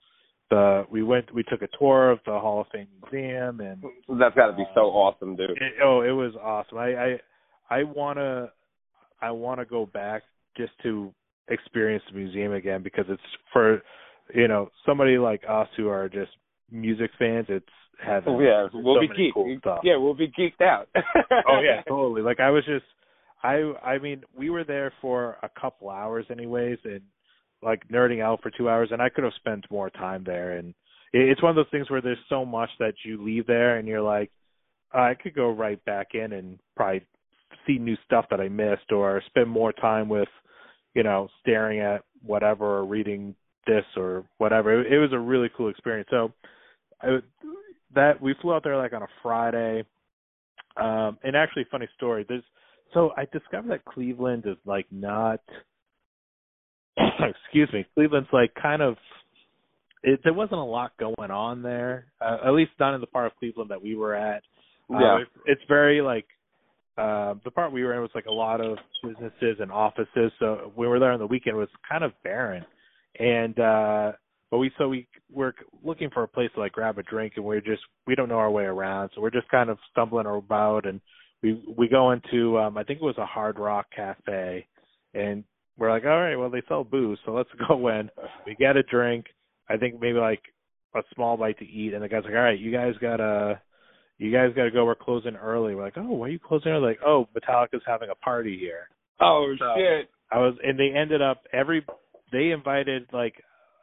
[0.51, 3.81] the we went we took a tour of the Hall of Fame museum and
[4.19, 5.51] That's got to be so awesome, dude.
[5.51, 6.77] it, oh, it was awesome.
[6.77, 7.19] I I
[7.69, 8.49] I wanna
[9.21, 10.23] I wanna go back
[10.57, 11.13] just to
[11.47, 13.21] experience the museum again because it's
[13.53, 13.81] for
[14.33, 16.31] you know somebody like us who are just
[16.71, 17.47] music fans.
[17.49, 17.65] It's
[18.03, 18.35] heaven.
[18.35, 19.33] Oh, yeah, we'll so be geeked.
[19.33, 19.79] Cool.
[19.83, 20.87] Yeah, we'll be geeked out.
[20.95, 22.21] oh yeah, totally.
[22.21, 22.85] Like I was just
[23.43, 27.01] I I mean, we were there for a couple hours anyways and
[27.63, 30.69] like nerding out for 2 hours and I could have spent more time there and
[31.13, 33.87] it, it's one of those things where there's so much that you leave there and
[33.87, 34.31] you're like
[34.91, 37.05] I could go right back in and probably
[37.67, 40.29] see new stuff that I missed or spend more time with
[40.95, 43.35] you know staring at whatever or reading
[43.67, 44.81] this or whatever.
[44.81, 46.07] It, it was a really cool experience.
[46.11, 46.33] So
[47.01, 47.19] I,
[47.95, 49.83] that we flew out there like on a Friday.
[50.77, 52.25] Um, and actually, funny story.
[52.27, 52.43] There's
[52.93, 55.41] so I discovered that Cleveland is like not.
[56.97, 57.85] excuse me.
[57.95, 58.95] Cleveland's like kind of.
[60.03, 63.27] It, there wasn't a lot going on there, uh, at least not in the part
[63.27, 64.41] of Cleveland that we were at.
[64.91, 65.17] Uh, Yeah.
[65.21, 66.25] it's, it's very like
[66.97, 70.31] uh, the part we were in was like a lot of businesses and offices.
[70.39, 72.65] So we were there on the weekend it was kind of barren,
[73.19, 74.11] and uh,
[74.49, 77.45] but we so we we're looking for a place to like grab a drink, and
[77.45, 80.85] we're just we don't know our way around, so we're just kind of stumbling about,
[80.85, 80.99] and
[81.43, 84.65] we we go into um, I think it was a Hard Rock Cafe,
[85.13, 85.43] and
[85.77, 88.09] we're like, all right, well they sell booze, so let's go in.
[88.45, 89.25] We get a drink.
[89.69, 90.41] I think maybe like
[90.95, 93.61] a small bite to eat, and the guy's like, all right, you guys gotta
[94.17, 94.85] you guys got to go.
[94.85, 95.73] We're closing early.
[95.73, 96.89] We're like, oh, why are you closing early?
[96.89, 98.87] Like, oh, Metallica's having a party here.
[99.19, 100.09] oh So- shit.
[100.33, 101.83] I was, and they ended up every.
[102.31, 103.35] They invited like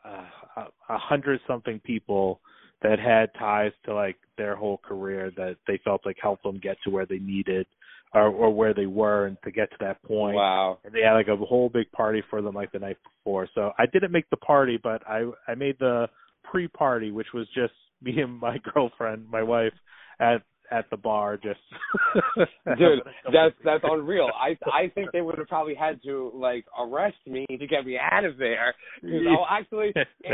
[0.04, 0.24] uh,
[0.56, 2.40] a a hundred something people
[2.82, 6.76] that had ties to like their whole career that they felt like helped them get
[6.84, 7.66] to where they needed
[8.14, 10.36] or or where they were and to get to that point.
[10.36, 10.78] Wow.
[10.84, 13.48] And they had like a whole big party for them like the night before.
[13.54, 16.08] So I didn't make the party, but I I made the
[16.50, 19.72] pre-party, which was just me and my girlfriend, my wife,
[20.20, 21.60] at at the bar, just
[22.36, 23.00] Dude,
[23.32, 24.28] that's that's unreal.
[24.38, 27.98] I I think they would have probably had to like arrest me to get me
[27.98, 28.74] out of there.
[29.00, 29.92] 'Cause, Oh, actually,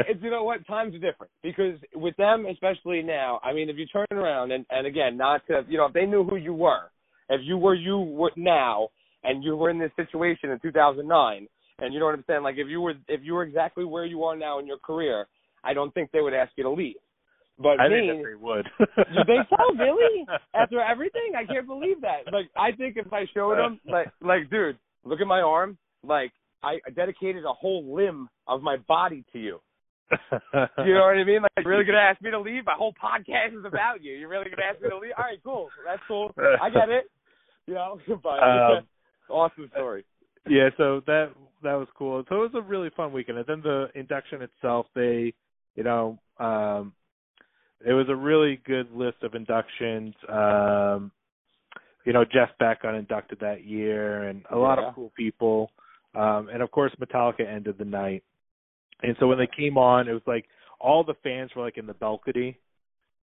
[0.09, 0.67] it's you know what?
[0.67, 3.41] Times are different because with them, especially now.
[3.43, 6.07] I mean, if you turn around and and again, not to you know, if they
[6.07, 6.91] knew who you were,
[7.29, 8.89] if you were you were now,
[9.23, 11.47] and you were in this situation in 2009,
[11.81, 14.05] and you know what I'm saying, like if you were if you were exactly where
[14.05, 15.27] you are now in your career,
[15.63, 16.97] I don't think they would ask you to leave.
[17.59, 18.67] But I me, think they would.
[18.79, 19.75] you think so?
[19.79, 20.27] Really?
[20.55, 22.33] After everything, I can't believe that.
[22.33, 25.79] Like, I think if I showed them, like, like, dude, look at my arm.
[26.03, 29.61] Like, I dedicated a whole limb of my body to you.
[30.11, 30.19] You
[30.53, 31.43] know what I mean?
[31.43, 32.65] Like, you're really gonna ask me to leave?
[32.67, 34.15] My whole podcast is about you.
[34.15, 35.13] You're really gonna ask me to leave?
[35.17, 35.69] All right, cool.
[35.87, 36.33] That's cool.
[36.61, 37.05] I get it.
[37.67, 38.87] You know, but Um,
[39.31, 40.05] awesome story.
[40.49, 41.31] yeah, so that
[41.63, 42.23] that was cool.
[42.29, 43.39] So it was a really fun weekend.
[43.39, 45.33] And then the induction itself, they,
[45.77, 46.93] you know, um,
[47.87, 50.15] it was a really good list of inductions.
[50.29, 51.11] Um,
[52.05, 54.89] you know, Jeff Beck got inducted that year, and a lot Yeah.
[54.89, 55.71] of cool people.
[56.15, 58.23] Um, and of course, Metallica ended the night.
[59.03, 60.47] And so when they came on, it was like
[60.81, 62.57] all the fans were like in the balcony,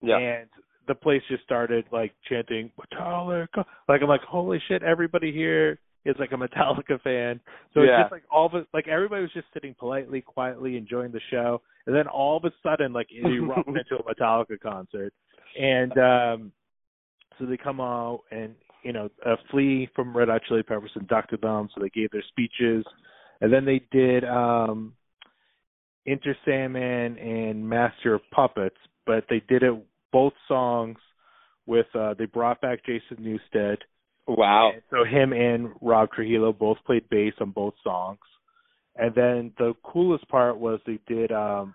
[0.00, 0.18] Yeah.
[0.18, 0.48] And
[0.86, 3.64] the place just started like chanting Metallica.
[3.88, 4.82] Like I'm like, holy shit!
[4.82, 7.40] Everybody here is like a Metallica fan.
[7.74, 8.00] So Yeah.
[8.00, 11.60] it's just like all of like everybody was just sitting politely, quietly enjoying the show,
[11.86, 15.12] and then all of a sudden, like it erupted into a Metallica concert,
[15.58, 16.52] and um
[17.38, 21.40] so they come out and you know uh, Flea from Red Hot Chili Peppers inducted
[21.40, 22.84] them, so they gave their speeches,
[23.40, 24.94] and then they did um
[26.06, 29.74] Enter Sandman and Master of Puppets, but they did it
[30.10, 30.96] both songs
[31.66, 33.76] with uh they brought back Jason Newsted.
[34.28, 34.72] Wow.
[34.74, 38.18] And so him and Rob Trujillo both played bass on both songs.
[38.96, 41.74] And then the coolest part was they did um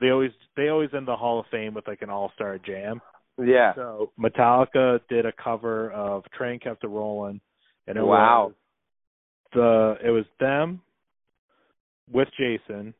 [0.00, 3.00] they always they always end the Hall of Fame with like an all star jam.
[3.42, 3.74] Yeah.
[3.74, 7.40] So Metallica did a cover of Train Kept a Rolling
[7.86, 8.46] and it Wow.
[8.48, 8.54] was
[9.54, 10.82] the it was them
[12.12, 12.92] with Jason,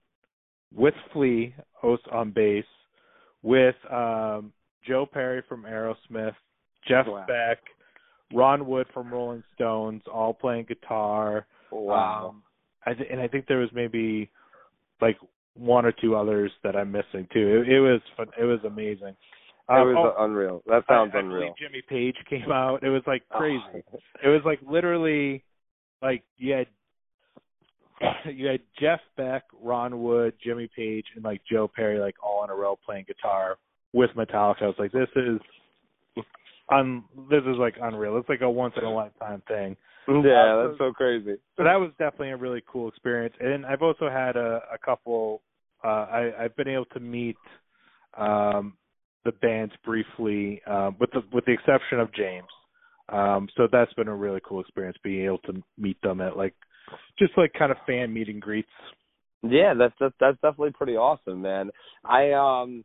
[0.75, 2.65] with Flea host on bass,
[3.43, 4.53] with um
[4.87, 6.35] Joe Perry from Aerosmith,
[6.89, 7.27] Jeff Wow.
[7.29, 7.59] Beck,
[8.35, 11.47] Ron Wood from Rolling Stones, all playing guitar.
[11.71, 12.31] Wow.
[12.31, 12.43] Um,
[12.87, 14.31] I th- and I think there was maybe
[15.01, 15.17] like
[15.57, 17.63] one or two others that I'm missing too.
[17.67, 18.27] It, it was fun.
[18.39, 19.09] It was amazing.
[19.09, 19.17] it
[19.69, 20.63] Um, was oh, unreal.
[20.67, 21.55] That sounds I, unreal.
[21.59, 22.83] Jimmy Page came out.
[22.83, 23.63] It was like crazy.
[23.93, 23.99] Oh.
[24.25, 25.43] It was like literally
[26.03, 26.67] like you had
[28.35, 32.51] you had Jeff Beck, Ron Wood, Jimmy Page, and like Joe Perry like all in
[32.51, 33.57] a row playing guitar
[33.93, 34.63] with Metallica.
[34.63, 35.39] I was like, this is
[36.71, 38.17] un this is like unreal.
[38.19, 39.77] It's like a once in a lifetime thing.
[40.09, 41.37] Yeah, Uh, that's so crazy.
[41.57, 43.35] So that was definitely a really cool experience.
[43.41, 45.43] And I've also had a, a couple
[45.85, 47.37] uh I, I've been able to meet
[48.17, 48.77] um
[49.25, 52.49] the bands briefly, um with the with the exception of James.
[53.09, 56.55] Um so that's been a really cool experience being able to meet them at like
[57.19, 58.69] just like kind of fan meet and greets.
[59.43, 61.71] Yeah, that's that's that's definitely pretty awesome, man.
[62.05, 62.85] I um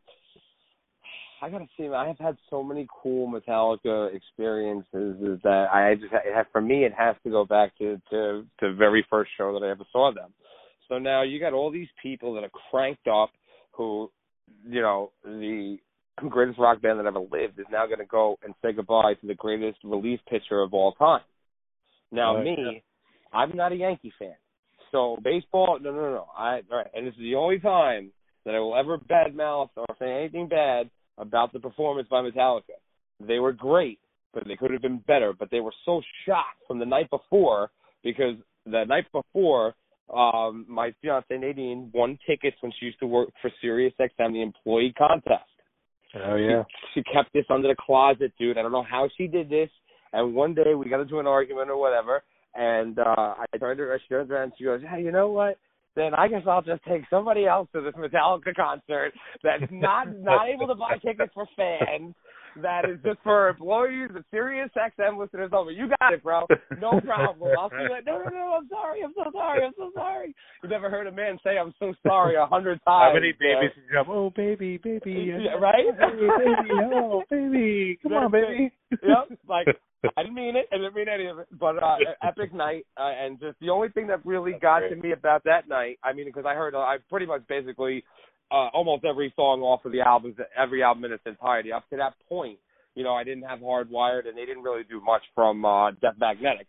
[1.42, 6.34] I gotta see, I've had so many cool Metallica experiences is that I just it
[6.34, 9.64] has, for me it has to go back to to the very first show that
[9.64, 10.32] I ever saw them.
[10.88, 13.30] So now you got all these people that are cranked up
[13.72, 14.10] who,
[14.68, 15.78] you know, the
[16.28, 19.26] greatest rock band that ever lived is now going to go and say goodbye to
[19.26, 21.22] the greatest relief pitcher of all time.
[22.12, 22.82] Now Right, me.
[23.32, 24.34] I'm not a Yankee fan.
[24.90, 26.26] So baseball, no, no, no.
[26.36, 28.10] I all right, and this is the only time
[28.44, 32.78] that I will ever badmouth or say anything bad about the performance by Metallica.
[33.20, 33.98] They were great,
[34.32, 35.32] but they could have been better.
[35.38, 37.70] But they were so shocked from the night before
[38.02, 39.74] because the night before,
[40.12, 44.42] um, my fiance Nadine won tickets when she used to work for Sirius XM, the
[44.42, 45.44] employee contest.
[46.14, 46.64] Oh yeah.
[46.94, 48.58] She, she kept this under the closet, dude.
[48.58, 49.68] I don't know how she did this.
[50.12, 52.22] And one day we got into an argument or whatever,
[52.54, 55.28] and uh I turned to her, she turns around, and she goes, "Hey, you know
[55.30, 55.56] what?
[55.96, 60.48] Then I guess I'll just take somebody else to this Metallica concert that's not not
[60.48, 62.14] able to buy tickets for fans."
[62.56, 65.74] That is just for employees of Sirius XM listeners only.
[65.74, 66.46] You got it, bro.
[66.80, 67.52] No problem.
[67.58, 67.92] I'll see you.
[67.92, 68.02] later.
[68.06, 68.54] No, no, no.
[68.60, 69.00] I'm sorry.
[69.04, 69.64] I'm so sorry.
[69.64, 70.34] I'm so sorry.
[70.62, 73.10] You've never heard a man say "I'm so sorry" a hundred times.
[73.10, 74.06] How many babies did you have?
[74.08, 75.86] Oh baby, baby, Yeah, right?
[75.98, 78.72] Baby, baby, oh baby, come on, That's baby.
[79.02, 79.38] yep.
[79.48, 79.66] Like
[80.16, 80.66] I didn't mean it.
[80.72, 81.46] I didn't mean any of it.
[81.58, 84.90] But uh, epic night, uh, and just the only thing that really That's got great.
[84.90, 88.02] to me about that night, I mean, because I heard, uh, I pretty much basically
[88.50, 91.72] uh, almost every song off of the albums, every album in its entirety.
[91.72, 92.58] Up to that point,
[92.94, 96.14] you know, I didn't have Hardwired, and they didn't really do much from uh, Death
[96.18, 96.66] Magnetic.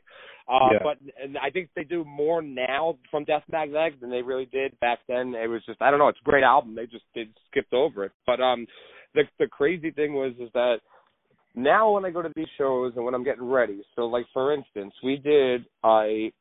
[0.47, 0.79] Uh, Yeah.
[0.83, 4.79] But and I think they do more now from Death Magnetic than they really did
[4.79, 5.33] back then.
[5.35, 6.75] It was just, I don't know, it's a great album.
[6.75, 8.11] They just they skipped over it.
[8.25, 8.67] But um,
[9.13, 10.77] the the crazy thing was is that
[11.55, 14.53] now when I go to these shows and when I'm getting ready, so like for
[14.53, 16.31] instance, we did I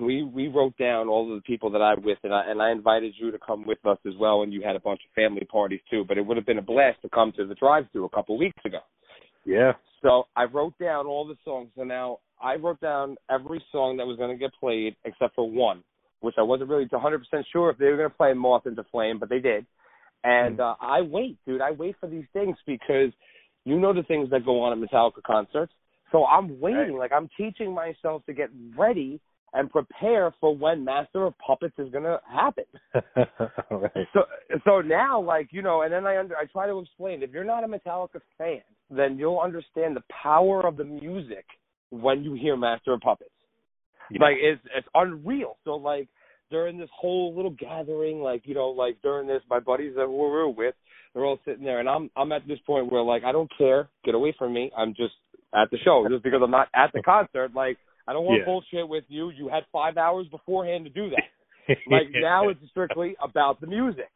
[0.00, 2.70] we we wrote down all of the people that I'm with and I and I
[2.70, 5.46] invited you to come with us as well and you had a bunch of family
[5.50, 8.04] parties too, but it would have been a blast to come to the drive through
[8.04, 8.78] a couple weeks ago.
[9.44, 9.72] Yeah.
[10.02, 11.70] So I wrote down all the songs.
[11.76, 15.50] So now I wrote down every song that was going to get played except for
[15.50, 15.82] one,
[16.20, 17.20] which I wasn't really 100%
[17.52, 19.66] sure if they were going to play Moth into Flame, but they did.
[20.24, 21.60] And uh, I wait, dude.
[21.60, 23.12] I wait for these things because
[23.64, 25.72] you know the things that go on at Metallica concerts.
[26.10, 26.96] So I'm waiting.
[26.98, 29.20] Like I'm teaching myself to get ready
[29.54, 32.64] and prepare for when Master of Puppets is going to happen.
[33.70, 34.06] right.
[34.12, 34.20] So
[34.64, 37.44] so now like you know, and then I under I try to explain if you're
[37.44, 41.44] not a Metallica fan, then you'll understand the power of the music
[41.90, 43.30] when you hear Master of Puppets.
[44.10, 44.22] Yeah.
[44.22, 45.56] Like it's it's unreal.
[45.64, 46.08] So like
[46.50, 50.16] during this whole little gathering, like you know, like during this, my buddies that we
[50.16, 50.74] were with,
[51.14, 53.88] they're all sitting there, and I'm I'm at this point where like I don't care,
[54.04, 54.70] get away from me.
[54.76, 55.14] I'm just
[55.54, 57.54] at the show just because I'm not at the concert.
[57.54, 58.46] Like I don't want Yeah.
[58.46, 59.28] bullshit with you.
[59.30, 61.28] You had five hours beforehand to do that.
[61.86, 64.10] like now it's strictly about the music.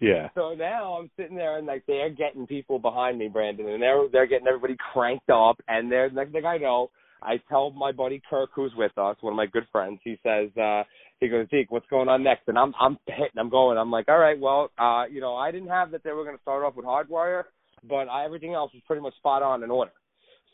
[0.00, 0.28] Yeah.
[0.34, 4.08] So now I'm sitting there and like they're getting people behind me, Brandon, and they're
[4.12, 5.56] they're getting everybody cranked up.
[5.68, 6.90] And they're next thing I know,
[7.22, 10.00] I tell my buddy Kirk, who's with us, one of my good friends.
[10.02, 10.82] He says, uh,
[11.20, 12.48] he goes, Deke, what's going on next?
[12.48, 13.78] And I'm I'm hitting, I'm going.
[13.78, 16.36] I'm like, all right, well, uh, you know, I didn't have that they were going
[16.36, 17.44] to start off with Hardwired,
[17.88, 19.92] but I, everything else was pretty much spot on in order.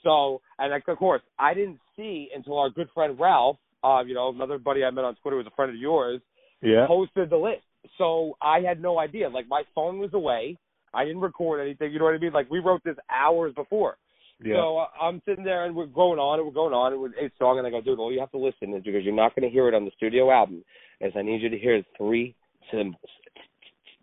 [0.03, 4.31] So, and of course, I didn't see until our good friend Ralph, uh, you know,
[4.31, 6.21] another buddy I met on Twitter was a friend of yours,
[6.62, 6.87] Yeah.
[6.87, 7.65] posted the list.
[7.99, 9.29] So I had no idea.
[9.29, 10.57] Like my phone was away.
[10.95, 11.93] I didn't record anything.
[11.93, 12.33] You know what I mean?
[12.33, 13.97] Like we wrote this hours before.
[14.43, 14.57] Yeah.
[14.57, 17.17] So uh, I'm sitting there and we're going on and we're going on and we're
[17.21, 19.35] eight song and I go, dude, all you have to listen is because you're not
[19.35, 20.65] going to hear it on the studio album.
[21.01, 22.35] Is I need you to hear three
[22.71, 23.01] cymbals.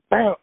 [0.09, 0.35] Bam,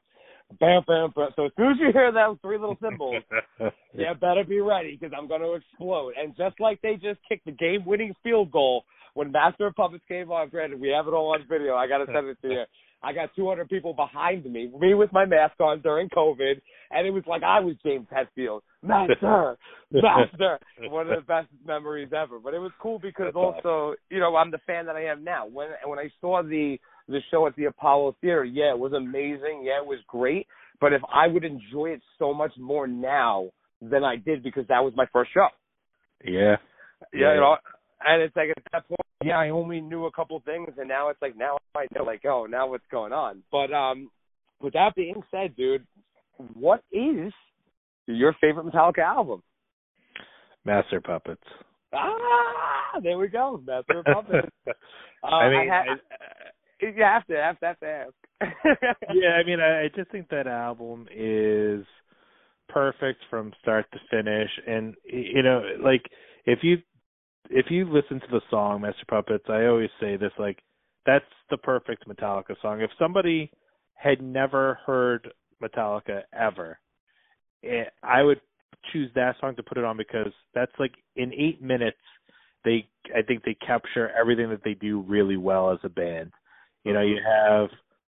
[0.60, 1.28] bam, bam, bam.
[1.36, 3.22] So as soon as you hear those three little cymbals,
[3.94, 6.14] yeah, better be ready because I'm going to explode.
[6.20, 10.30] And just like they just kicked the game-winning field goal when Master of Puppets came
[10.30, 11.74] on, granted we have it all on video.
[11.74, 12.64] I got to send it to you.
[13.02, 17.10] I got 200 people behind me, me with my mask on during COVID, and it
[17.10, 19.56] was like I was James Hetfield, Master,
[19.92, 20.58] Master.
[20.80, 22.38] One of the best memories ever.
[22.38, 25.46] But it was cool because also, you know, I'm the fan that I am now.
[25.46, 26.78] When when I saw the
[27.08, 29.62] the show at the Apollo Theater, yeah, it was amazing.
[29.64, 30.46] Yeah, it was great.
[30.80, 34.82] But if I would enjoy it so much more now than I did because that
[34.84, 35.48] was my first show.
[36.24, 36.56] yeah.
[37.12, 37.56] Yeah, you know,
[38.06, 41.10] and it's like at that point, yeah, I only knew a couple things, and now
[41.10, 43.42] it's like now I know, like, oh, now what's going on?
[43.52, 44.10] But um,
[44.62, 45.86] with that being said, dude,
[46.54, 47.32] what is
[48.06, 49.42] your favorite Metallica album?
[50.64, 51.42] Master Puppets.
[51.92, 54.48] Ah, there we go, Master Puppets.
[55.24, 55.84] Uh, I mean, I-
[56.96, 58.14] you have to, have to, have to ask.
[59.14, 61.84] yeah, I mean, I, I just think that album is
[62.68, 66.02] perfect from start to finish, and you know, like
[66.44, 66.78] if you
[67.50, 70.58] if you listen to the song Master Puppets, I always say this, like
[71.06, 72.80] that's the perfect Metallica song.
[72.80, 73.50] If somebody
[73.94, 76.78] had never heard Metallica ever,
[77.64, 78.40] eh, I would
[78.92, 81.96] choose that song to put it on because that's like in eight minutes
[82.64, 86.32] they I think they capture everything that they do really well as a band.
[86.86, 87.68] You know, you have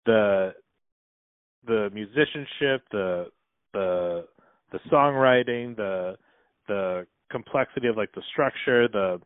[0.06, 0.54] the
[1.66, 3.28] the musicianship, the
[3.74, 4.28] the
[4.72, 6.18] the songwriting, the
[6.68, 9.22] the complexity of like the structure, the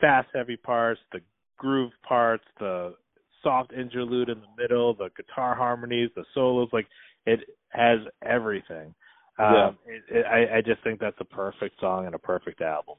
[0.00, 1.20] fast heavy parts, the
[1.56, 2.94] groove parts, the
[3.42, 6.86] soft interlude in the middle, the guitar harmonies, the solos, like
[7.26, 8.94] it has everything.
[9.38, 9.68] Yeah.
[9.68, 12.96] Um, it, it, I, I just think that's a perfect song and a perfect album.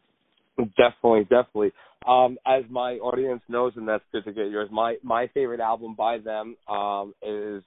[0.57, 1.71] Definitely, definitely.
[2.07, 4.69] Um, as my audience knows, and that's good to get yours.
[4.71, 7.63] My my favorite album by them um, is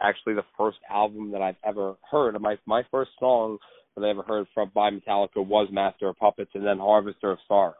[0.00, 2.40] actually the first album that I've ever heard.
[2.40, 3.58] My my first song
[3.96, 7.38] that I ever heard from by Metallica was Master of Puppets, and then Harvester of
[7.48, 7.74] Sorrow.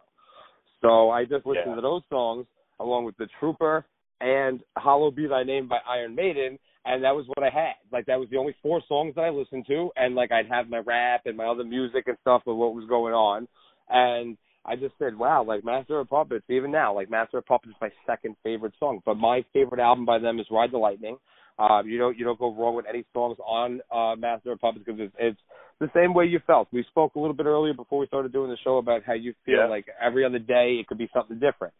[0.80, 1.74] So I just listened Yeah.
[1.76, 2.46] to those songs
[2.80, 3.84] along with The Trooper
[4.20, 7.74] and Hallowed Be Thy Name by Iron Maiden, and that was what I had.
[7.92, 10.68] Like that was the only four songs that I listened to, and like I'd have
[10.68, 13.46] my rap and my other music and stuff of what was going on,
[13.88, 14.36] and
[14.68, 17.76] I just said, wow, like Master of Puppets, even now, like Master of Puppets is
[17.80, 19.00] my second favorite song.
[19.06, 21.16] But my favorite album by them is Ride the Lightning.
[21.58, 24.84] Uh, you don't you don't go wrong with any songs on uh, Master of Puppets
[24.84, 25.40] because it's, it's
[25.80, 26.68] the same way you felt.
[26.72, 29.34] We spoke a little bit earlier before we started doing the show about how you
[29.44, 29.66] feel Yeah.
[29.66, 31.72] like every other day it could be something different.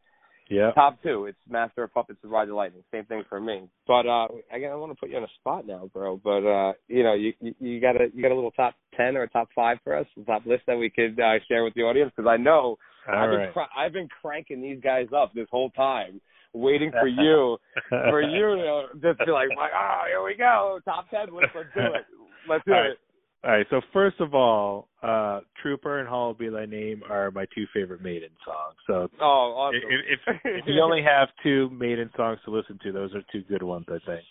[0.49, 0.73] Yeah.
[0.73, 2.83] Top two, it's Master of Puppets and Ride the Lightning.
[2.91, 3.69] Same thing for me.
[3.87, 6.21] But uh again, I want to put you on a spot now, bro.
[6.23, 9.25] But uh, you know, you you, got a you got a little top ten or
[9.25, 11.83] a top five for us, a top list that we could uh, share with the
[11.83, 13.53] audience because I know All I've been right.
[13.53, 16.21] cr- I've been cranking these guys up this whole time,
[16.55, 17.59] waiting for you
[17.91, 21.49] for you to just be like, like, oh, here we go, top ten list.
[21.55, 22.07] Let's do it.
[22.49, 22.97] Let's do All right.
[23.45, 23.67] All right.
[23.71, 28.03] So first of all, uh Trooper and Hallowed Be Thy Name are my two favorite
[28.03, 28.75] Maiden songs.
[28.87, 29.25] So Oh,
[29.57, 29.81] awesome.
[29.85, 33.43] if, if, if you only have two Maiden songs to listen to, those are two
[33.43, 34.25] good ones, I think.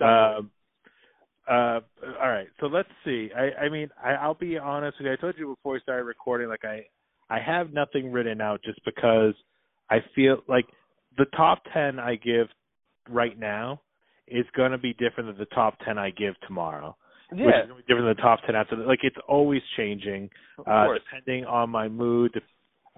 [0.00, 0.50] Um,
[1.48, 1.80] uh,
[2.22, 2.48] all right.
[2.60, 3.30] So let's see.
[3.36, 5.12] I, I mean, I, I'll be honest with you.
[5.12, 6.84] I told you before we started recording, like I,
[7.28, 9.34] I have nothing written out just because
[9.90, 10.66] I feel like
[11.18, 12.46] the top ten I give
[13.08, 13.80] right now
[14.28, 16.96] is going to be different than the top ten I give tomorrow
[17.30, 18.86] which yeah, is going to be different than the top 10 after that.
[18.86, 20.30] Like, it's always changing,
[20.66, 22.40] uh, depending on my mood.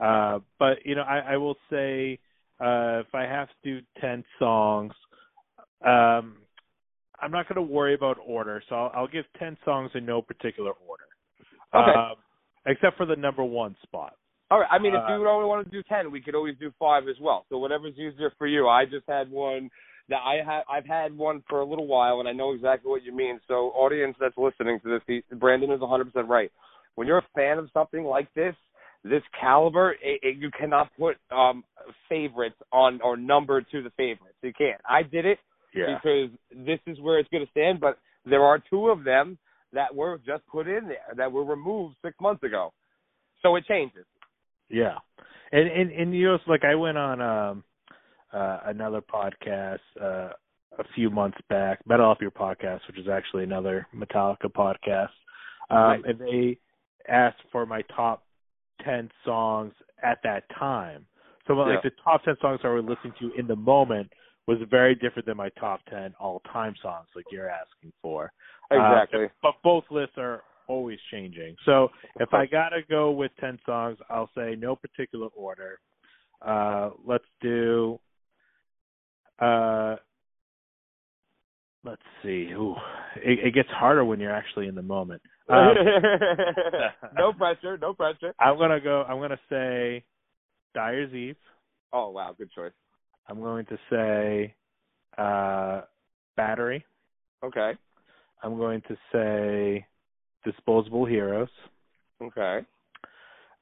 [0.00, 2.18] Uh, but, you know, I, I will say,
[2.60, 4.92] uh, if I have to do 10 songs,
[5.84, 6.36] um,
[7.20, 8.62] I'm not going to worry about order.
[8.68, 11.04] So I'll, I'll give 10 songs in no particular order.
[11.74, 11.98] Okay.
[11.98, 12.14] Um,
[12.66, 14.14] except for the number one spot.
[14.50, 14.68] All right.
[14.70, 17.08] I mean, if Uh, you don't want to do ten, we could always do five
[17.08, 17.46] as well.
[17.48, 18.68] So whatever's easier for you.
[18.68, 19.70] I just had one
[20.08, 20.64] that I have.
[20.70, 23.40] I've had one for a little while, and I know exactly what you mean.
[23.48, 26.50] So, audience that's listening to this, Brandon is 100 percent right.
[26.94, 28.54] When you're a fan of something like this,
[29.04, 31.64] this caliber, it, it, you cannot put um
[32.08, 34.36] favorites on or number to the favorites.
[34.42, 34.80] You can't.
[34.88, 35.38] I did it
[35.72, 37.80] because this is where it's going to stand.
[37.80, 39.38] But there are two of them
[39.72, 42.72] that were just put in there that were removed six months ago.
[43.42, 44.04] So it changes.
[44.68, 44.98] Yeah,
[45.50, 47.64] and and and you know, like I went on um
[48.32, 50.30] uh another podcast uh
[50.78, 55.10] a few months back, Metal Off Your Podcast, which is actually another Metallica podcast,
[55.68, 56.04] um, Right.
[56.06, 56.58] and they
[57.08, 58.24] asked for my top
[58.82, 61.04] ten songs at that time.
[61.46, 61.90] So like Yeah.
[61.90, 64.10] the top ten songs I was listening to in the moment
[64.46, 68.32] was very different than my top ten all time songs, like you're asking for.
[68.70, 69.28] Uh, Exactly.
[69.42, 71.54] but both lists are always changing.
[71.66, 75.80] So if I gotta go with ten songs, I'll say no particular order.
[76.40, 78.00] Uh, let's do.
[79.42, 79.96] Uh,
[81.84, 82.48] let's see.
[82.52, 82.76] Ooh,
[83.16, 85.22] it, it gets harder when you're actually in the moment.
[85.48, 85.74] Um,
[87.18, 87.76] no pressure.
[87.78, 88.34] No pressure.
[88.38, 89.02] I'm gonna go.
[89.02, 90.04] I'm gonna say
[90.74, 91.36] Dyer's Eve.
[91.92, 92.72] Oh wow, good choice.
[93.28, 94.54] I'm going to say
[95.18, 95.82] uh,
[96.36, 96.84] Battery.
[97.44, 97.72] Okay.
[98.42, 99.86] I'm going to say
[100.44, 101.48] Disposable Heroes.
[102.20, 102.60] Okay.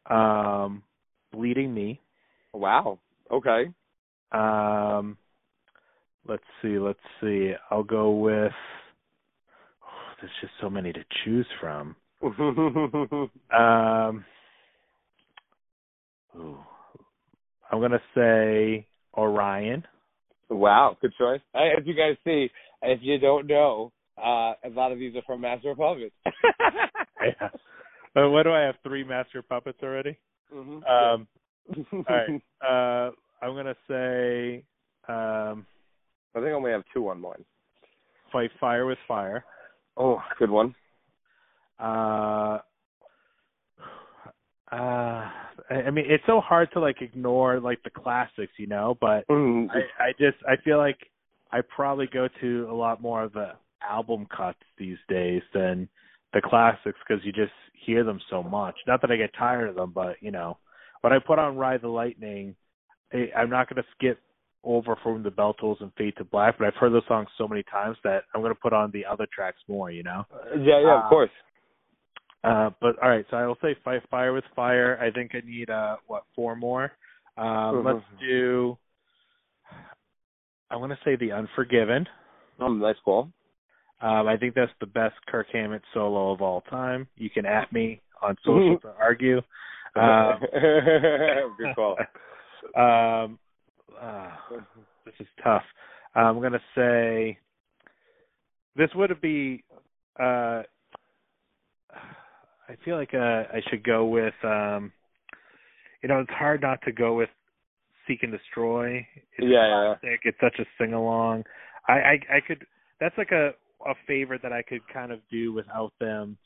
[0.08, 0.82] Um,
[1.32, 2.00] Bleeding Me.
[2.52, 2.98] Wow.
[3.30, 3.70] Okay.
[4.32, 5.16] Um,
[6.30, 7.52] let's see, let's see.
[7.70, 8.52] I'll go with.
[9.82, 11.96] Oh, there's just so many to choose from.
[13.52, 14.24] Um,
[16.36, 16.58] ooh,
[17.72, 19.84] I'm gonna say Orion.
[20.48, 21.40] wow, good choice.
[21.54, 22.50] As you guys see,
[22.82, 26.14] if you don't know, uh, a lot of these are from Master of Puppets.
[27.22, 27.48] yeah.
[28.14, 28.76] Uh, what do I have?
[28.84, 30.16] Three Master Puppets already.
[30.54, 30.86] Mhm.
[30.88, 31.26] Um,
[31.92, 32.42] all right.
[32.60, 33.10] Uh,
[33.42, 34.62] I'm gonna say
[35.08, 35.66] um,
[36.34, 37.44] I think I only have two on mine.
[38.32, 39.44] Fight Fire with Fire.
[39.96, 40.74] Oh, good one.
[41.78, 42.58] Uh,
[44.70, 45.28] uh,
[45.70, 48.96] I mean, it's so hard to like ignore like the classics, you know.
[49.00, 49.68] But Mm.
[49.70, 50.98] I, I just I feel like
[51.52, 53.52] I probably go to a lot more of the
[53.88, 55.88] album cuts these days than
[56.32, 57.52] the classics because you just
[57.84, 58.76] hear them so much.
[58.86, 60.58] Not that I get tired of them, but you know,
[61.00, 62.54] when I put on Ride the Lightning,
[63.12, 64.20] I, I'm not going to skip
[64.64, 67.48] over from the Bell Tolls and Fade to Black, but I've heard those songs so
[67.48, 69.90] many times that I'm going to put on the other tracks more.
[69.90, 70.26] You know.
[70.58, 71.30] yeah, yeah, Uh, of course.
[72.42, 74.98] Uh, but all right, so I will say fight fire with fire.
[75.00, 76.92] I think I need uh what four more.
[77.36, 78.76] Um, let's do.
[80.70, 82.06] I want to say the Unforgiven.
[82.60, 83.30] Um, nice call.
[84.00, 87.08] Um, I think that's the best Kirk Hammett solo of all time.
[87.16, 89.40] You can at me on social to argue.
[89.96, 90.38] Um,
[91.58, 91.96] good call.
[92.76, 93.39] um,
[94.00, 94.30] uh,
[95.04, 95.62] this is tough.
[96.14, 97.38] I'm gonna say
[98.76, 99.64] this would be.
[100.18, 100.62] Uh,
[102.68, 104.34] I feel like uh, I should go with.
[104.44, 104.92] Um,
[106.02, 107.28] you know, it's hard not to go with
[108.06, 109.06] Seek and Destroy.
[109.38, 109.94] It's Yeah, yeah.
[110.00, 110.20] classic.
[110.24, 111.44] It's such a sing along.
[111.88, 112.64] I, I I could.
[113.00, 113.50] That's like a
[113.86, 116.36] a favorite that I could kind of do without them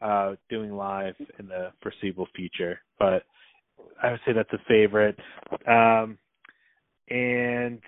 [0.00, 2.80] uh doing live in the foreseeable future.
[2.98, 3.24] But
[4.02, 5.18] I would say that's a favorite.
[5.66, 6.18] Um
[7.08, 7.80] and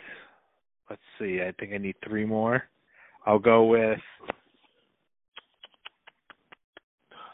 [0.90, 2.62] let's see, I think I need three more.
[3.24, 3.98] I'll go with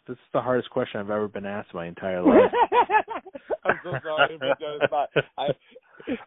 [0.09, 2.51] this is the hardest question I've ever been asked my entire life.
[3.65, 5.09] I'm so sorry to put the spot.
[5.39, 5.45] I,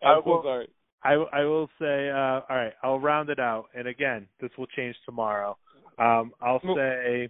[0.04, 0.68] I I'm so will- sorry.
[1.04, 3.66] I I will say uh all right, I'll round it out.
[3.76, 5.56] And again, this will change tomorrow.
[6.00, 7.30] Um I'll say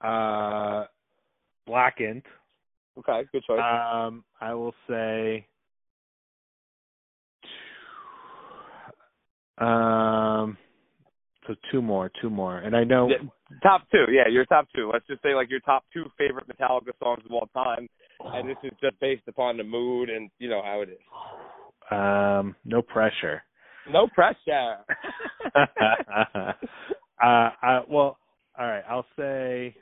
[0.00, 0.84] uh
[1.66, 2.22] Blackened.
[2.98, 3.60] Okay, good choice.
[3.60, 5.46] Um I will say
[9.58, 10.56] um
[11.46, 12.58] so two more, two more.
[12.58, 13.28] And I know Yeah,
[13.62, 14.90] top two, yeah, your top two.
[14.92, 17.88] Let's just say like your top two favorite Metallica songs of all time,
[18.34, 20.98] and this is just based upon the mood and you know how it is.
[21.90, 23.42] um no pressure.
[23.90, 24.78] No pressure.
[25.54, 26.52] uh,
[27.22, 28.16] I, well,
[28.58, 28.84] all right.
[28.88, 29.76] I'll say.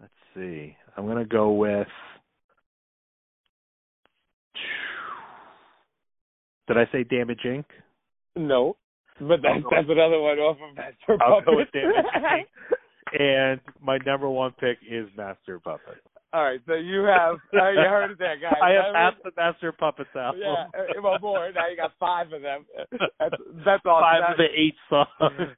[0.00, 0.76] Let's see.
[0.96, 1.86] I'm gonna go with.
[6.68, 7.64] Did I say Damage Inc?
[8.36, 8.76] no,
[9.20, 11.72] but that's I'll that's another one off of Master I'll go with Puppet.
[11.72, 12.06] Damage
[13.14, 13.20] Inc.
[13.20, 16.02] And my number one pick is Master Puppet.
[16.32, 18.54] All right, so you have uh, you heard it there, guys.
[18.62, 20.40] I have half the Master Puppets album.
[20.42, 21.52] Yeah, uh, well, more.
[21.54, 22.64] Now you got five of them.
[23.20, 24.02] That's that's awesome.
[24.02, 25.54] Five That- of the eight songs.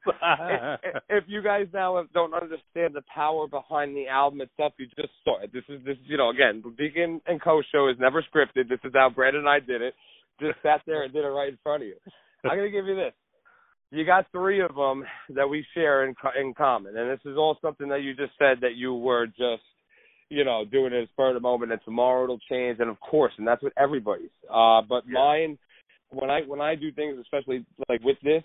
[0.85, 5.09] if, if you guys now don't understand the power behind the album itself, you just
[5.25, 5.51] saw it.
[5.51, 8.69] This is this you know again, the Deacon and Co show is never scripted.
[8.69, 9.95] This is how Brandon and I did it.
[10.41, 11.97] Just sat there and did it right in front of you.
[12.45, 13.14] I'm gonna give you this.
[13.91, 17.57] You got three of them that we share in in common, and this is all
[17.62, 19.62] something that you just said that you were just
[20.28, 23.32] you know doing it spur of the moment, and tomorrow it'll change, and of course,
[23.39, 24.30] and that's what everybody's.
[24.51, 25.14] Uh, but Yeah.
[25.14, 25.59] mine
[26.11, 28.43] when I when I do things, especially like with this,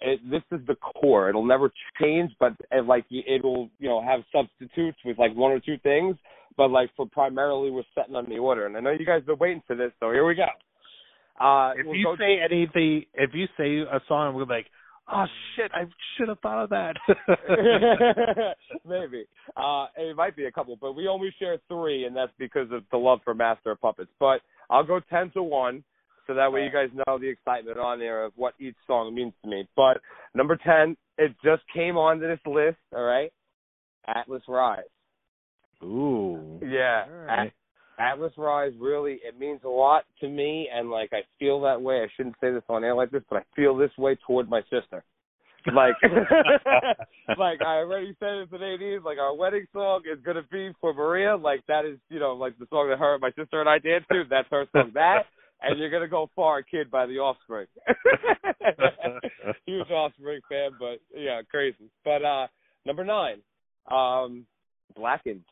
[0.00, 1.28] it, this is the core.
[1.28, 5.60] It'll never change, but it, like it'll you know have substitutes with like one or
[5.60, 6.16] two things.
[6.56, 9.26] But like for primarily, we're setting on the order, and I know you guys have
[9.26, 10.46] been waiting for this, so here we go.
[11.40, 14.66] Uh, if we'll you say anything, if you say a song, we're like,
[15.12, 15.24] oh
[15.54, 15.84] shit, I
[16.16, 16.96] should have thought of that.
[18.86, 19.26] Maybe.
[19.56, 22.82] Uh, it might be a couple, but we only share three, and that's because of
[22.90, 24.10] the love for Master of Puppets.
[24.18, 25.84] But I'll go ten to one,
[26.26, 29.32] so that way you guys know the excitement on there of what each song means
[29.42, 29.68] to me.
[29.76, 30.00] But
[30.34, 32.78] number ten, it just came onto this list.
[32.94, 33.32] All right,
[34.06, 34.82] Atlas Rise.
[35.82, 36.58] Ooh.
[36.62, 37.04] Yeah.
[37.08, 37.52] All right.
[37.98, 42.02] Atlas Rise really it means a lot to me and like I feel that way.
[42.02, 44.60] I shouldn't say this on air like this, but I feel this way toward my
[44.62, 45.04] sister.
[45.74, 45.96] Like
[47.38, 50.94] like I already said it today Neve, like our wedding song is gonna be for
[50.94, 53.78] Maria, like that is, you know, like the song that her my sister and I
[53.78, 54.92] danced to, that's her song.
[54.94, 55.24] That
[55.60, 57.66] and you're gonna go far kid by the offspring.
[59.66, 61.90] Huge offspring fan, but yeah, crazy.
[62.04, 62.46] But uh
[62.86, 63.38] number nine,
[63.90, 64.46] um
[64.96, 65.44] Blackened.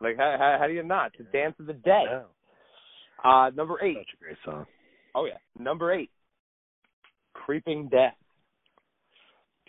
[0.00, 1.12] Like how how, how do you not?
[1.16, 2.04] The Dance of the Dead.
[2.10, 2.22] Yeah.
[3.24, 3.96] Uh number eight.
[3.98, 4.66] Such a great song.
[5.14, 5.38] Oh yeah.
[5.58, 6.10] Number eight.
[7.32, 8.14] Creeping Death.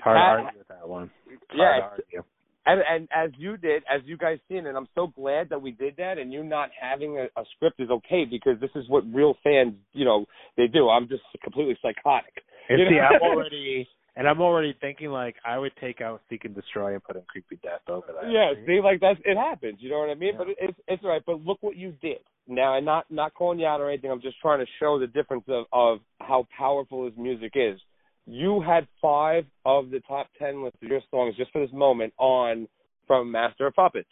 [0.01, 1.11] Hard to Uh, argue with that one.
[1.51, 2.25] Hard Yeah, to
[2.67, 5.71] and and as you did, as you guys seen, and I'm so glad that we
[5.71, 6.17] did that.
[6.17, 9.73] And you not having a, a script is okay because this is what real fans,
[9.93, 10.25] you know,
[10.57, 10.89] they do.
[10.89, 12.33] I'm just completely psychotic.
[12.69, 12.99] You know?
[12.99, 13.87] I'm already,
[14.17, 17.21] and I'm already thinking like I would take out Seek and Destroy and put in
[17.27, 18.31] Creepy Death over that.
[18.31, 19.77] Yeah, see, like that's it happens.
[19.79, 20.31] You know what I mean?
[20.33, 20.37] Yeah.
[20.39, 21.21] But it's it's all right.
[21.23, 22.17] But look what you did.
[22.47, 24.09] Now, I'm not not calling you out or anything.
[24.09, 27.79] I'm just trying to show the difference of of how powerful his music is.
[28.25, 32.13] You had five of the top ten list of your songs just for this moment
[32.17, 32.67] on
[33.05, 34.09] from Master of Puppets.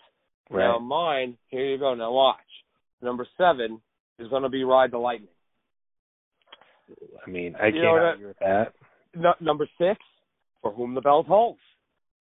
[0.51, 0.65] Right.
[0.67, 1.95] Now mine, here you go.
[1.95, 2.37] Now watch.
[3.01, 3.81] Number seven
[4.19, 5.29] is going to be Ride the Lightning.
[7.25, 8.73] I mean, I You can't argue with that.
[9.15, 9.99] No, number six,
[10.61, 11.57] For Whom the Bell Tolls.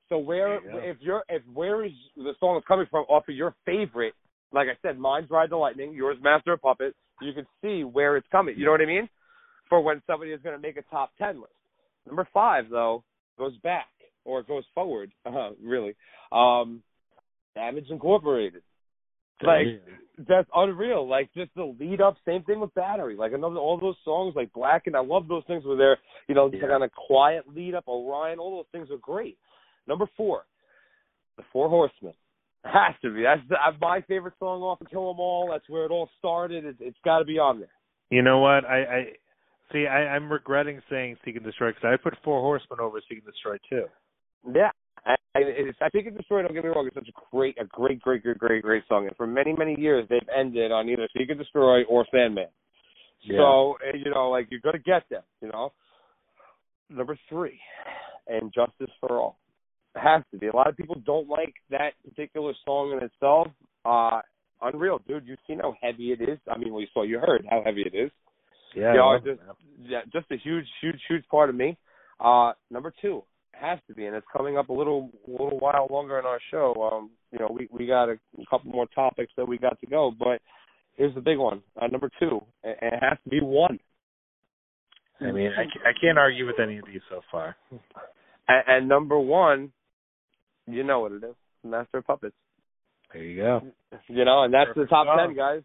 [0.09, 3.35] So where you if you're if where is the song is coming from off of
[3.35, 4.15] your favorite?
[4.53, 6.97] Like I said, mine's Ride the Lightning, yours Master of Puppets.
[7.21, 8.57] You can see where it's coming.
[8.57, 9.09] You know what I mean?
[9.69, 11.53] For when somebody is going to make a top ten list.
[12.07, 13.03] Number five though
[13.39, 13.87] goes back
[14.25, 15.11] or goes forward.
[15.25, 15.95] Uh, really,
[16.33, 16.83] um,
[17.55, 18.63] Damage Incorporated.
[19.43, 19.67] Like
[20.29, 21.09] that's unreal.
[21.09, 23.17] Like just the lead up, same thing with Battery.
[23.17, 26.35] Like another all those songs like Black and I love those things where they're you
[26.35, 26.69] know just Yeah.
[26.69, 27.89] kind of quiet lead up.
[27.89, 29.37] Orion, all those things are great.
[29.87, 30.45] Number four,
[31.37, 32.15] The Four Horsemen.
[32.65, 33.23] Has to be.
[33.23, 35.51] That's the, my favorite song off of Kill 'Em All.
[35.51, 36.65] That's where it all started.
[36.65, 37.69] It, it's got to be on there.
[38.09, 38.65] You know what?
[38.65, 39.05] I, I
[39.71, 39.87] see.
[39.87, 43.27] I, I'm regretting saying Seek and Destroy because I put Four Horsemen over Seek and
[43.27, 43.85] Destroy too.
[44.55, 44.71] Yeah.
[45.07, 46.43] I, I, it's, I think it's Destroy.
[46.43, 46.87] Don't get me wrong.
[46.87, 49.07] It's such a great, a great, great, great, great, great song.
[49.07, 52.47] And for many, many years, they've ended on either Seek and Destroy or Sandman.
[53.29, 55.23] So uh, you know, like you're gonna get them.
[55.41, 55.73] You know.
[56.91, 57.59] Number three,
[58.29, 59.39] and Justice for All.
[59.97, 60.49] It has to be.
[60.49, 63.49] A lot of people don't like that particular song in itself.
[63.85, 64.21] Uh
[64.63, 65.27] unreal, dude.
[65.27, 66.39] You've seen how heavy it is.
[66.51, 68.11] I mean, well, you saw, you heard how heavy it is.
[68.75, 71.55] yeah, you know, I it's love just, yeah, just a huge, huge, huge part of
[71.55, 71.77] me.
[72.21, 73.23] Uh, number two
[73.61, 76.75] has to be, and it's coming up a little, little while longer in our show.
[76.93, 78.17] Um, you know, we we got a,
[78.51, 80.41] couple more topics that we got to go, but
[80.97, 81.63] here's the big one.
[81.81, 83.79] Uh, number two, it, it has to be one.
[85.21, 87.57] I mean, I, I can't argue with any of these so far.
[88.49, 89.73] And, and number one,
[90.67, 92.35] you know what it is, Master of Puppets.
[93.13, 93.61] There you go.
[94.09, 95.29] You know, and that's Perfect the top song.
[95.29, 95.63] ten guys.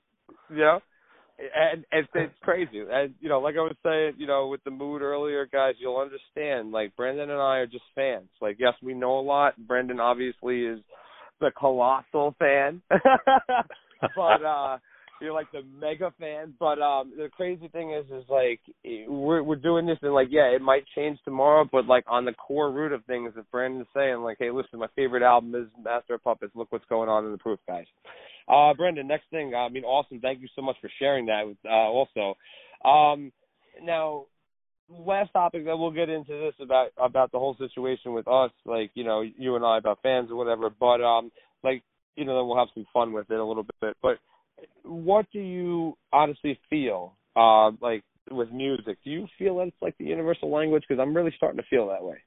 [0.50, 0.80] You know,
[1.40, 2.82] and it's it's crazy.
[2.90, 5.98] And you know, like I was saying, you know, with the mood earlier, guys, you'll
[5.98, 6.72] understand.
[6.72, 8.30] Like Brandon and I are just fans.
[8.42, 9.56] Like, yes, we know a lot.
[9.68, 10.80] Brandon obviously is
[11.40, 14.78] the colossal fan, but uh
[15.22, 16.54] you're like the mega fan.
[16.60, 18.60] But um the crazy thing is, is like
[19.08, 22.34] we're we're doing this, and like yeah, it might change tomorrow, but like on the
[22.34, 26.16] core root of things, if Brandon's saying like, hey, listen, my favorite album is Master
[26.16, 26.52] of Puppets.
[26.56, 27.86] Look what's going on in the proof, guys.
[28.50, 30.20] Uh, Brandon, next thing, I mean, awesome.
[30.20, 31.46] Thank you so much for sharing that.
[31.46, 32.36] With, uh, also,
[32.84, 33.32] um,
[33.84, 34.26] now,
[34.90, 38.92] last topic that we'll get into this about about the whole situation with us, like
[38.96, 40.70] you know, you and I about fans or whatever.
[40.70, 41.32] But um,
[41.64, 41.84] like
[42.16, 43.96] you know, then we'll have some fun with it a little bit.
[44.02, 44.18] But
[44.84, 48.98] what do you honestly feel, uh, like with music?
[49.04, 50.84] Do you feel that it's like the universal language?
[50.88, 52.18] Because I'm really starting to feel that way.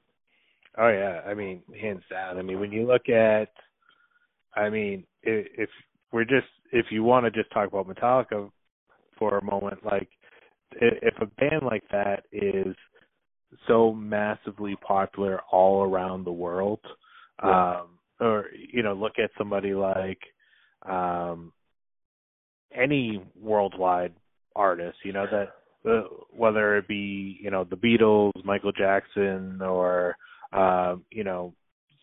[0.79, 2.39] Oh yeah, I mean, hands down.
[2.39, 3.49] I mean, when you look at,
[4.55, 5.69] I mean, if
[6.13, 8.51] we're just if you want to just talk about Metallica
[9.19, 10.09] for a moment, like
[10.73, 12.75] if a band like that is
[13.67, 16.81] so massively popular all around the world,
[17.43, 17.81] Yeah.
[17.81, 20.21] um, or you know, look at somebody like
[20.83, 21.53] um,
[22.75, 24.15] any worldwide
[24.57, 25.57] artist, you know that
[25.89, 30.17] uh, whether it be you know the Beatles, Michael Jackson, or
[30.53, 31.55] uh, you know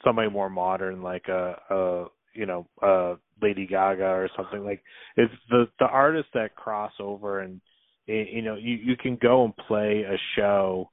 [0.03, 4.63] somebody more modern like a, a you know uh Lady Gaga or something.
[4.63, 4.81] Like
[5.17, 7.61] it's the the artists that cross over and
[8.07, 10.89] you know you you can go and play a show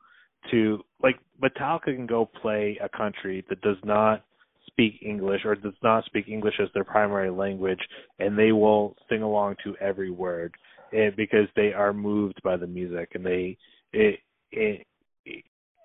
[0.50, 4.24] to like Metallica can go play a country that does not
[4.66, 7.80] speak English or does not speak English as their primary language
[8.18, 10.54] and they will sing along to every word
[10.92, 13.56] eh, because they are moved by the music and they
[13.92, 14.20] it,
[14.52, 14.86] it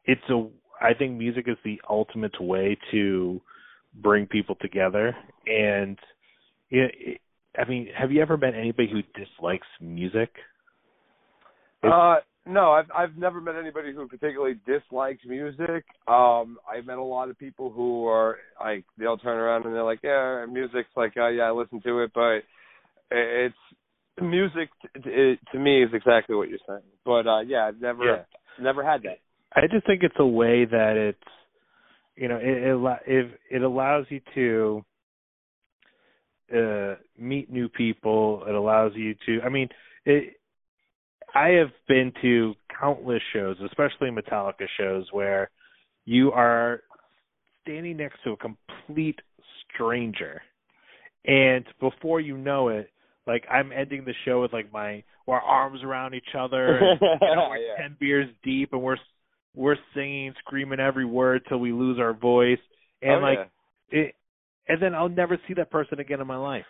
[0.05, 0.47] it's a
[0.81, 3.39] I think music is the ultimate way to
[3.95, 5.97] bring people together and
[6.71, 7.21] it,
[7.57, 10.31] I mean have you ever met anybody who dislikes music
[11.83, 15.85] uh no, I've I've never met anybody who particularly dislikes music.
[16.07, 19.83] Um, I've met a lot of people who are like they'll turn around and they're
[19.83, 22.39] like, yeah, music's like, uh, yeah, I listen to it, but
[23.11, 23.55] it's
[24.19, 24.69] music
[25.03, 26.81] to, to me is exactly what you're saying.
[27.05, 28.23] But uh yeah, I've never yeah.
[28.59, 29.19] never had that.
[29.53, 31.31] I just think it's a way that it's
[32.15, 34.83] you know it it, it, it allows you to
[36.53, 38.43] uh meet new people.
[38.47, 39.41] It allows you to.
[39.43, 39.69] I mean,
[40.05, 40.35] it
[41.33, 45.49] I have been to countless shows, especially Metallica shows, where
[46.05, 46.81] you are
[47.63, 49.19] standing next to a complete
[49.73, 50.41] stranger,
[51.25, 52.89] and before you know it,
[53.27, 57.35] like I'm ending the show with like my our arms around each other, and, you
[57.35, 57.81] know, we're yeah.
[57.81, 58.97] ten beers deep, and we're
[59.55, 62.59] we're singing, screaming every word till we lose our voice,
[63.01, 63.39] and oh, like
[63.91, 63.99] yeah.
[63.99, 64.15] it,
[64.71, 66.65] and then I'll never see that person again in my life.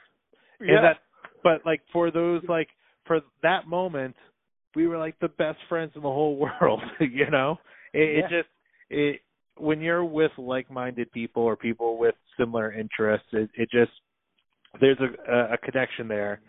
[0.60, 0.76] Yeah.
[0.76, 0.97] And that,
[1.43, 2.68] but like for those like
[3.06, 4.16] for that moment,
[4.76, 6.82] we were like the best friends in the whole world.
[6.99, 7.60] you know,
[7.93, 8.26] it, yeah.
[8.26, 8.49] it just
[8.89, 9.22] it
[9.58, 13.91] when you're with like-minded people or people with similar interests, it, it just
[14.80, 14.97] there's
[15.30, 16.41] a, a connection there,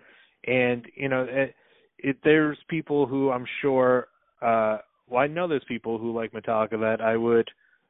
[0.46, 1.54] and you know, it,
[1.98, 4.08] it, there's people who I'm sure.
[4.40, 7.48] uh Well, I know there's people who like Metallica that I would,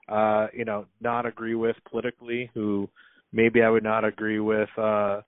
[0.08, 2.50] uh, you know, not agree with politically.
[2.54, 2.88] Who
[3.32, 4.68] maybe I would not agree with.
[4.78, 5.20] uh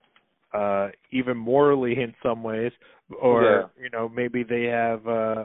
[0.53, 2.71] uh even morally in some ways
[3.21, 3.83] or yeah.
[3.83, 5.43] you know maybe they have uh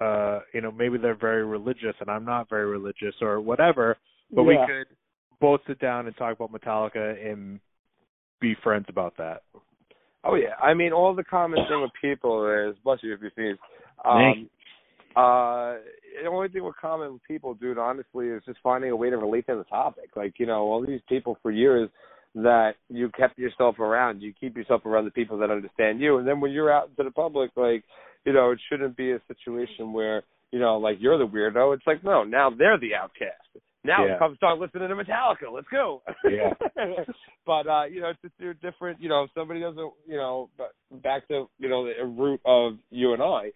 [0.00, 3.96] uh you know maybe they're very religious and I'm not very religious or whatever
[4.30, 4.48] but yeah.
[4.48, 4.96] we could
[5.40, 7.58] both sit down and talk about Metallica and
[8.40, 9.42] be friends about that.
[10.24, 13.30] Oh yeah, I mean all the common thing with people is bless you if you
[13.34, 13.56] sneeze.
[14.04, 14.48] Um,
[15.16, 15.74] uh,
[16.22, 19.46] the only thing with common people, dude, honestly, is just finding a way to relate
[19.46, 20.10] to the topic.
[20.16, 21.88] Like you know, all these people for years
[22.34, 24.20] that you kept yourself around.
[24.20, 27.04] You keep yourself around the people that understand you, and then when you're out into
[27.04, 27.84] the public, like
[28.24, 31.74] you know, it shouldn't be a situation where you know, like you're the weirdo.
[31.74, 33.64] It's like no, now they're the outcast.
[33.84, 34.18] Now yeah.
[34.18, 35.52] come start listening to Metallica.
[35.52, 36.02] Let's go.
[36.24, 36.52] Yeah.
[37.46, 39.00] but uh, you know, it's just you're different.
[39.00, 40.50] You know, if somebody doesn't, you know,
[41.02, 43.50] back to you know the root of you and I,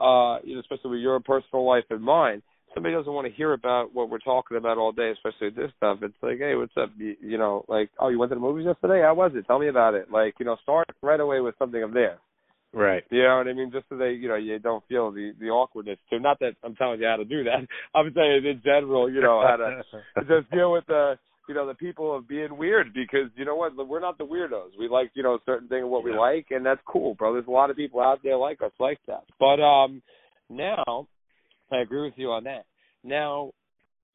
[0.00, 2.42] uh, you know, especially with your personal life and mine
[2.74, 5.98] somebody doesn't want to hear about what we're talking about all day, especially this stuff,
[6.02, 6.90] it's like, hey, what's up?
[6.96, 9.02] You, you know, like, oh, you went to the movies yesterday?
[9.02, 9.46] How was it?
[9.46, 10.10] Tell me about it.
[10.10, 12.18] Like, you know, start right away with something of theirs.
[12.72, 13.02] Right.
[13.10, 13.70] You know what I mean?
[13.72, 15.98] Just so they, you know, you don't feel the the awkwardness.
[16.10, 17.66] So not that I'm telling you how to do that.
[17.94, 19.82] I'm saying in general, you know, how to
[20.28, 21.18] just deal with the,
[21.48, 24.78] you know, the people of being weird because you know what, we're not the weirdos.
[24.78, 27.32] We like, you know, certain thing of what we like, and that's cool, bro.
[27.32, 29.24] There's a lot of people out there like us like that.
[29.40, 30.02] But um,
[30.48, 31.08] now
[31.72, 32.64] I agree with you on that.
[33.04, 33.52] Now,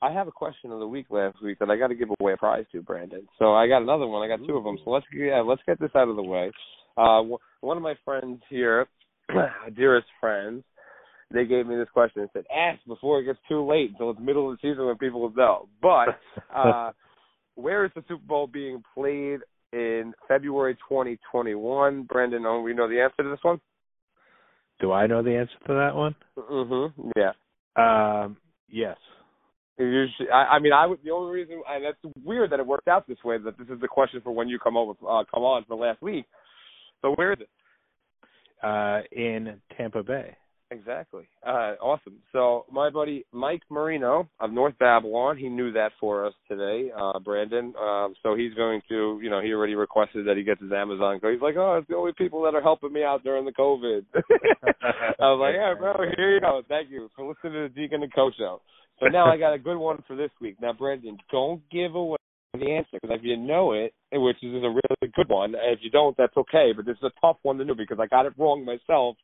[0.01, 2.33] I have a question of the week last week that I got to give away
[2.33, 3.27] a prize to, Brandon.
[3.39, 4.23] So I got another one.
[4.23, 4.77] I got two of them.
[4.83, 6.51] So let's yeah, let's get this out of the way.
[6.97, 7.21] Uh,
[7.61, 8.87] one of my friends here,
[9.75, 10.63] dearest friends,
[11.33, 14.19] they gave me this question and said, "Ask before it gets too late until it's
[14.19, 16.19] middle of the season when people will know." But
[16.55, 16.91] uh,
[17.55, 19.39] where is the Super Bowl being played
[19.71, 22.03] in February 2021?
[22.03, 23.59] Brandon, oh, we know the answer to this one.
[24.79, 26.15] Do I know the answer to that one?
[26.37, 27.09] Mm-hmm.
[27.15, 27.31] Yeah.
[27.75, 28.37] Um.
[28.69, 28.97] Yes.
[29.77, 30.99] Usually, I, I mean, I would.
[31.03, 33.37] The only reason, and that's weird that it worked out this way.
[33.37, 36.01] That this is the question for when you come over, uh, come on for last
[36.01, 36.25] week.
[37.01, 37.49] So where is it?
[38.63, 40.35] Uh, in Tampa Bay.
[40.73, 41.23] Exactly.
[41.45, 42.15] Uh, awesome.
[42.31, 47.19] So my buddy Mike Marino of North Babylon, he knew that for us today, uh,
[47.19, 47.73] Brandon.
[47.79, 51.19] Um, so he's going to, you know, he already requested that he gets his Amazon
[51.19, 51.33] code.
[51.33, 54.05] He's like, oh, it's the only people that are helping me out during the COVID.
[54.15, 56.63] I was like, yeah, bro, here you go.
[56.67, 58.61] Thank you for listening to the Deacon and Co show.
[58.99, 60.57] So now I got a good one for this week.
[60.59, 62.17] Now, Brandon, don't give away
[62.53, 65.91] the answer because if you know it, which is a really good one, if you
[65.91, 66.71] don't, that's okay.
[66.75, 69.17] But this is a tough one to know because I got it wrong myself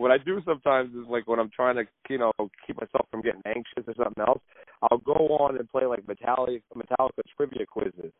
[0.00, 2.32] what I do sometimes is like when I'm trying to, you know,
[2.66, 4.40] keep myself from getting anxious or something else,
[4.82, 8.12] I'll go on and play like Metallica Metallica trivia quizzes.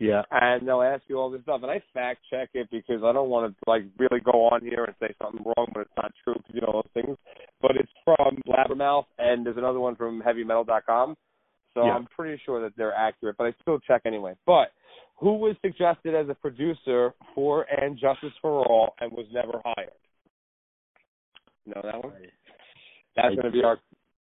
[0.00, 0.22] Yeah.
[0.32, 3.28] And they'll ask you all this stuff, and I fact check it because I don't
[3.28, 6.34] want to like really go on here and say something wrong when it's not true.
[6.52, 7.16] You know those things.
[7.62, 11.16] but it's from Blabbermouth, and there's another one from HeavyMetal.com.
[11.74, 11.92] So Yeah.
[11.92, 14.34] I'm pretty sure that they're accurate, but I still check anyway.
[14.46, 14.72] But
[15.16, 19.92] who was suggested as a producer for And Justice for All and was never hired?
[21.74, 22.12] Know that one?
[23.16, 23.78] That's going to be our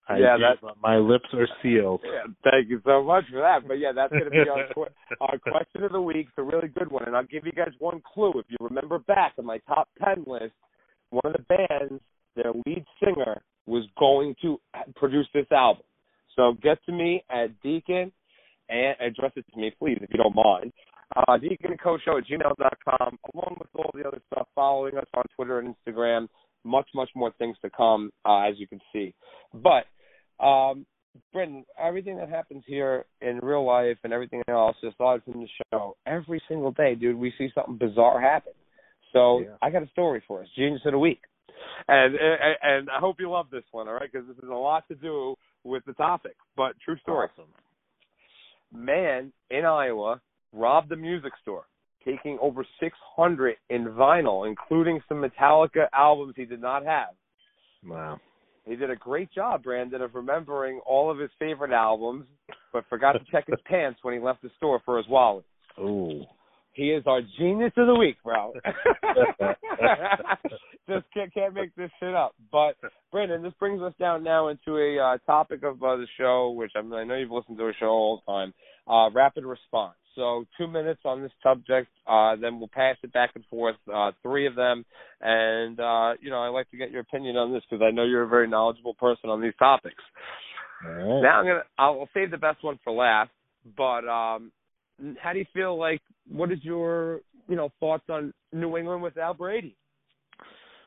[0.07, 2.01] I Yeah, do, that- my lips are sealed.
[2.03, 3.67] Yeah, thank you so much for that.
[3.67, 4.87] But yeah, that's going to be our, qu-
[5.21, 6.27] our question of the week.
[6.29, 8.33] It's a really good one, and I'll give you guys one clue.
[8.37, 10.53] If you remember back in my top ten list,
[11.11, 12.01] one of the bands,
[12.35, 14.59] their lead singer, was going to
[14.95, 15.83] produce this album.
[16.35, 18.11] So get to me at Deacon
[18.69, 20.73] and address it to me, please, if you don't mind.
[21.15, 24.47] Uh, Deacon and Co Show at gmail.com, along with all the other stuff.
[24.55, 26.27] Following us on Twitter and Instagram.
[26.63, 29.13] Much, much more things to come, uh, as you can see.
[29.53, 29.85] But
[30.43, 30.85] um,
[31.33, 35.95] Brandon, everything that happens here in real life and everything else, aside from the show,
[36.05, 38.53] every single day, dude, we see something bizarre happen.
[39.13, 39.55] So Yeah.
[39.61, 41.21] I got a story for us, Genius of the Week,
[41.87, 44.11] and and, and I hope you love this one, all right?
[44.11, 47.27] Because this is a lot to do with the topic, but true story.
[47.33, 47.51] Awesome.
[48.71, 50.21] Man in Iowa
[50.53, 51.65] robbed a music store,
[52.09, 57.09] taking over 600 in vinyl, including some Metallica albums he did not have.
[57.85, 58.19] Wow.
[58.65, 62.25] He did a great job, Brandon, of remembering all of his favorite albums,
[62.71, 65.45] but forgot to check his pants when he left the store for his wallet.
[65.79, 66.23] Ooh.
[66.73, 68.53] He is our genius of the week, bro.
[70.87, 72.35] Just can't, can't make this shit up.
[72.51, 72.75] But
[73.11, 76.71] Brandon, this brings us down now into a uh, topic of uh, the show, which
[76.77, 78.53] I, mean, I know you've listened to a show all the time.
[78.87, 79.95] Uh, rapid response.
[80.15, 84.11] So two minutes on this subject, uh, then we'll pass it back and forth, uh,
[84.21, 84.85] three of them,
[85.21, 88.05] and uh, you know I'd like to get your opinion on this because I know
[88.05, 90.03] you're a very knowledgeable person on these topics.
[90.85, 91.21] All right.
[91.21, 93.31] Now I'm gonna I'll save the best one for last.
[93.77, 94.51] But um
[95.21, 99.37] how do you feel like what is your you know thoughts on New England without
[99.37, 99.75] Brady?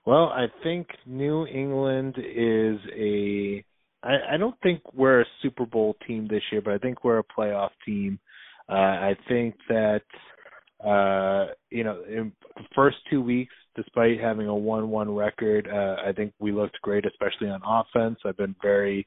[0.05, 3.65] Well, I think New England is a.
[4.03, 7.21] I, I don't think we're a Super Bowl team this year, but I think we're
[7.21, 8.19] a playoff team.
[8.73, 10.03] Uh, I think that
[10.85, 16.13] uh, you know, in the first two weeks, despite having a one-one record, uh, I
[16.13, 18.19] think we looked great, especially on offense.
[18.25, 19.07] I've been very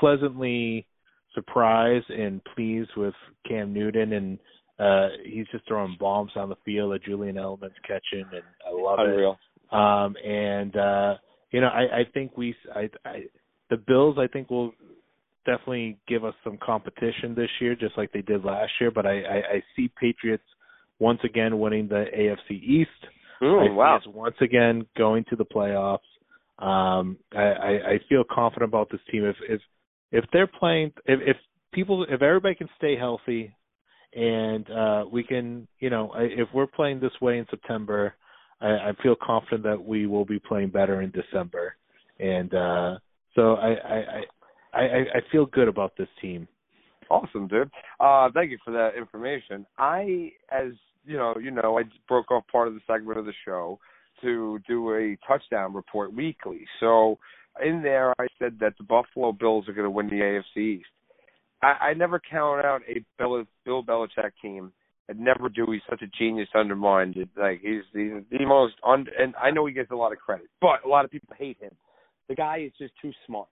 [0.00, 0.86] pleasantly
[1.34, 3.14] surprised and pleased with
[3.46, 4.38] Cam Newton, and
[4.78, 8.98] uh, he's just throwing bombs on the field that Julian Edelman's catching, and I love
[9.00, 9.08] it.
[9.08, 9.38] Unreal.
[9.70, 11.14] Um, and uh,
[11.50, 13.24] you know, I, I think we, I, I,
[13.70, 14.72] the Bills, I think will
[15.44, 18.90] definitely give us some competition this year, just like they did last year.
[18.90, 20.44] But I, I, I see Patriots
[20.98, 22.90] once again winning the AFC East.
[23.42, 24.00] Ooh, wow.
[24.06, 25.98] once again going to the playoffs.
[26.58, 29.24] Um, I, I, I feel confident about this team.
[29.24, 29.60] If if
[30.12, 31.36] if they're playing, if, if
[31.72, 33.54] people, if everybody can stay healthy,
[34.14, 38.14] and uh, we can, you know, if we're playing this way in September,
[38.60, 41.74] I, I feel confident that we will be playing better in December,
[42.20, 42.98] and uh,
[43.34, 44.22] so I, I,
[44.74, 46.48] I, I, I feel good about this team.
[47.10, 47.70] Awesome, dude.
[48.00, 49.66] Uh, thank you for that information.
[49.78, 50.72] I, as
[51.04, 53.78] you know, you know, I broke off part of the segment of the show
[54.22, 56.64] to do a touchdown report weekly.
[56.80, 57.18] So
[57.64, 60.14] in there, I said that the Buffalo Bills are going to win the
[60.56, 60.86] AFC East.
[61.62, 64.72] I, I never count out a Bill, Bill Belichick team.
[65.10, 65.66] I'd never do.
[65.70, 67.16] He's such a genius undermined.
[67.36, 70.46] Like he's, he's the most un, and I know he gets a lot of credit,
[70.60, 71.72] but a lot of people hate him.
[72.28, 73.48] The guy is just too smart.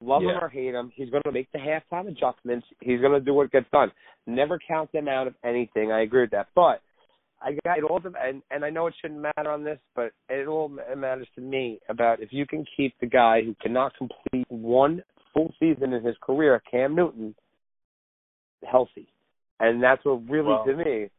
[0.00, 2.66] Love him or hate him, he's going to make the halftime adjustments.
[2.80, 3.90] He's going to do what gets done.
[4.26, 5.90] Never count them out of anything.
[5.90, 6.48] I agree with that.
[6.54, 6.82] But
[7.42, 10.46] I got it all, and and I know it shouldn't matter on this, but it
[10.46, 15.02] all matters to me about if you can keep the guy who cannot complete one
[15.34, 17.34] full season in his career, Cam Newton,
[18.70, 19.08] healthy,
[19.60, 21.10] and that's what really Well, to me.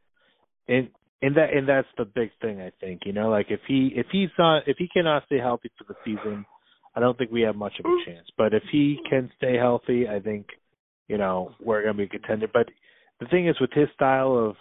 [0.68, 0.90] and
[1.22, 3.02] and that and that's the big thing I think.
[3.06, 5.96] You know, like if he if he's not if he cannot stay healthy for the
[6.06, 6.46] season,
[6.96, 8.28] I don't think we have much of a chance.
[8.38, 10.48] But if he can stay healthy, I think
[11.08, 12.48] you know we're going to be a contender.
[12.52, 12.68] But
[13.20, 14.56] the thing is, with his style of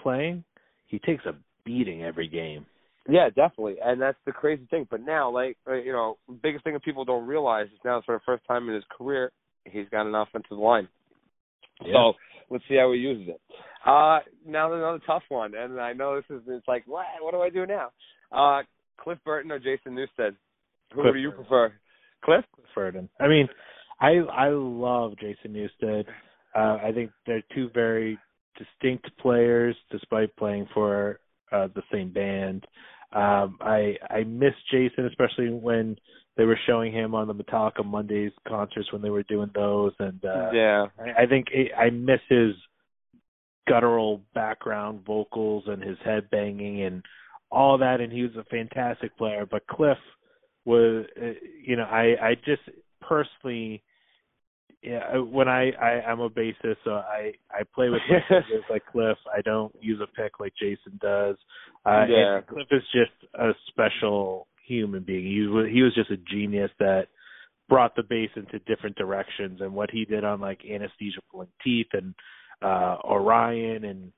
[0.00, 0.44] playing,
[0.86, 1.34] he takes a
[1.64, 2.66] beating every game.
[3.08, 4.86] Yeah, definitely, and that's the crazy thing.
[4.90, 8.16] But now, like uh, you know, biggest thing that people don't realize is now for
[8.16, 9.32] the first time in his career,
[9.64, 10.88] he's got an offensive line.
[11.80, 12.14] So
[12.50, 13.40] let's see how he uses it.
[13.86, 17.40] Uh now another tough one, and I know this is it's like what what do
[17.40, 17.90] I do now?
[18.32, 18.62] Uh
[19.00, 20.34] Cliff Burton or Jason Newsted?
[20.94, 21.72] Who do you prefer?
[22.24, 22.44] Cliff?
[22.74, 23.08] Burton.
[23.18, 23.48] I mean,
[24.00, 26.04] I I love Jason Newsted.
[26.54, 28.16] Uh, I think they're two very
[28.56, 31.18] distinct players, despite playing for
[31.50, 32.64] uh, the same band.
[33.12, 35.96] Um, I I miss Jason, especially when
[36.36, 40.24] they were showing him on the Metallica Mondays concerts when they were doing those, and
[40.24, 40.86] uh, yeah.
[41.00, 42.54] I, I think it, I miss his
[43.68, 47.02] guttural background vocals and his head banging and
[47.50, 48.00] all that.
[48.00, 49.46] And he was a fantastic player.
[49.50, 49.98] But Cliff
[50.68, 51.32] was uh,
[51.64, 52.62] you know I I just
[53.00, 53.82] personally
[54.82, 59.16] yeah when I, I I'm a bassist so I I play with fingers like Cliff.
[59.34, 61.36] I don't use a pick like Jason does.
[61.86, 62.40] Uh Yeah.
[62.42, 65.24] Cliff is just a special human being.
[65.24, 67.08] He was he was just a genius that
[67.70, 71.88] brought the bass into different directions and what he did on like anesthesia pulling teeth
[71.94, 72.14] and
[72.60, 74.12] uh Orion and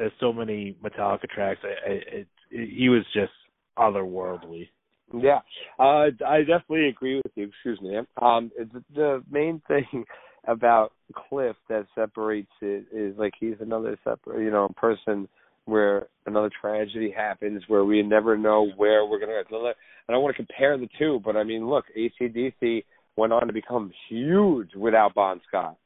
[0.00, 1.60] uh, so many Metallica tracks.
[1.62, 3.32] I, I, it, it, he was just
[3.78, 4.68] otherworldly
[5.14, 5.40] Yeah,
[5.78, 7.48] uh, I definitely agree with you.
[7.48, 7.98] Excuse me.
[8.20, 10.04] Um, the, the main thing
[10.46, 10.92] about
[11.28, 15.28] Cliff that separates it is like he's another separate, you know, person
[15.64, 19.32] where another tragedy happens where we never know where we're gonna.
[19.32, 19.74] And
[20.08, 22.84] I don't want to compare the two, but I mean, look, ACDC
[23.16, 25.76] went on to become huge without Bon Scott.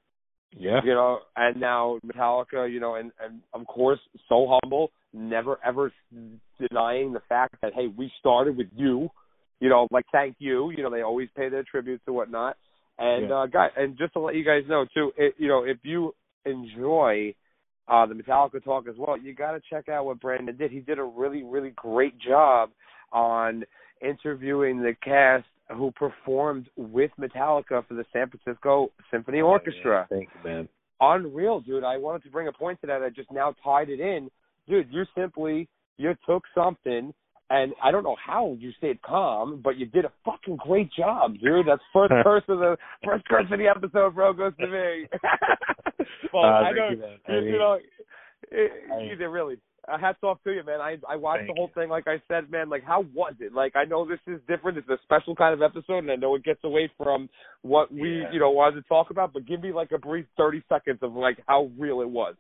[0.57, 5.59] yeah you know, and now Metallica, you know, and and of course, so humble, never
[5.65, 5.93] ever
[6.59, 9.09] denying the fact that hey, we started with you,
[9.61, 12.57] you know, like thank you, you know, they always pay their tributes and whatnot.
[12.99, 13.37] And Yeah.
[13.37, 16.15] uh guys, and just to let you guys know too, it, you know, if you
[16.45, 17.35] enjoy
[17.89, 20.71] uh the Metallica talk as well, you got to check out what Brandon did.
[20.71, 22.71] He did a really really great job
[23.13, 23.65] on
[24.03, 30.51] interviewing the cast who performed with Metallica for the San Francisco Symphony Orchestra thank you
[30.51, 30.69] man
[31.01, 31.85] unreal, dude.
[31.85, 33.03] I wanted to bring a point to that.
[33.03, 34.31] I just now tied it in,
[34.69, 34.89] dude.
[34.91, 37.13] You simply you took something,
[37.51, 41.35] and I don't know how you stayed calm, but you did a fucking great job,
[41.43, 41.67] dude.
[41.67, 44.33] That's first curse of the first curse of the episode, bro.
[44.33, 45.07] Goes to me.
[46.33, 47.05] well, Uh, I know you.
[47.29, 47.79] I mean- you know.
[48.51, 49.57] It, I- you really.
[49.89, 50.81] Uh, hats off to you, man.
[50.81, 51.89] I I watched the whole thing.
[51.89, 52.69] Like I said, man.
[52.69, 53.53] Like, how was it?
[53.53, 54.79] Like, I know this is different.
[54.79, 57.29] It's a special kind of episode, and I know it gets away from
[57.63, 58.33] what we, Yeah.
[58.33, 59.33] you know, wanted to talk about.
[59.33, 62.35] But give me like a brief thirty seconds of like how real it was.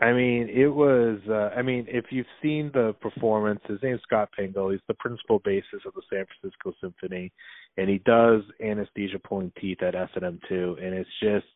[0.00, 1.20] I mean, it was.
[1.28, 4.72] Uh, I mean, if you've seen the performance, his name's Scott Pingel.
[4.72, 7.32] He's the principal bassist of the San Francisco Symphony,
[7.76, 10.76] and he does anesthesia pulling teeth at S and M two.
[10.82, 11.46] And it's just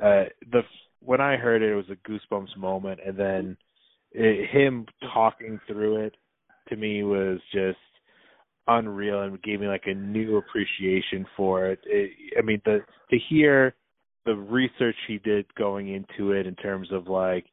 [0.00, 0.62] uh, the
[1.00, 3.56] when I heard it, it was a goosebumps moment, and then
[4.12, 6.14] it, him talking through it
[6.68, 7.78] to me was just
[8.68, 11.80] unreal and gave me like a new appreciation for it.
[11.84, 12.78] it I mean, the
[13.10, 13.74] to hear
[14.24, 17.46] the research he did going into it in terms of like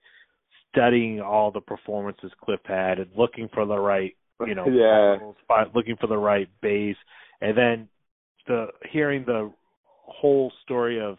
[0.72, 4.16] studying all the performances Cliff had and looking for the right,
[4.46, 5.34] you know, Yeah.
[5.44, 6.96] spot, looking for the right bass,
[7.42, 7.90] and then
[8.48, 9.52] the hearing the
[9.86, 11.18] whole story of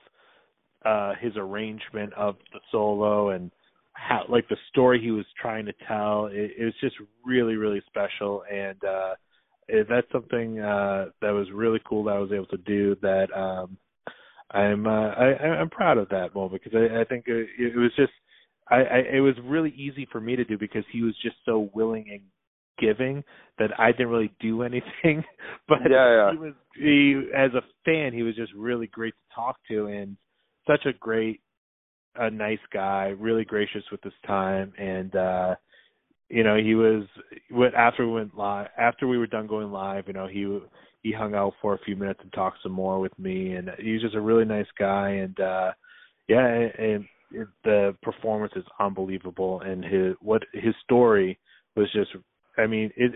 [0.84, 3.50] uh his arrangement of the solo and
[3.92, 7.82] how like the story he was trying to tell it, it was just really really
[7.86, 9.14] special and uh
[9.88, 13.76] that's something uh that was really cool that I was able to do that um
[14.50, 15.26] I'm uh I
[15.60, 18.12] I'm proud of that moment because I I think it, it was just
[18.70, 21.70] I, I it was really easy for me to do because he was just so
[21.74, 22.20] willing and
[22.78, 23.22] giving
[23.58, 25.24] that I didn't really do anything.
[25.68, 26.32] But Yeah, yeah.
[26.32, 30.16] he was he as a fan he was just really great to talk to and
[30.66, 31.40] such a great
[32.16, 34.72] a nice guy really gracious with his time.
[34.78, 35.54] And uh
[36.28, 37.04] you know he was
[37.50, 40.58] what after we went live after we were done going live you know he
[41.02, 43.52] he hung out for a few minutes and talked some more with me.
[43.54, 45.10] And he was just a really nice guy.
[45.10, 45.72] And uh
[46.28, 47.04] yeah and, and
[47.64, 51.38] the performance is unbelievable and his what his story
[51.76, 52.10] was just
[52.58, 53.12] i mean it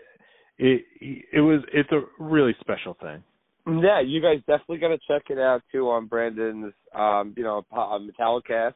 [0.58, 0.84] it
[1.32, 3.22] it was it's a really special thing
[3.66, 7.64] Yeah, you guys definitely got to check it out too on Brandon's, um, you know,
[7.72, 8.74] uh, Metallicast.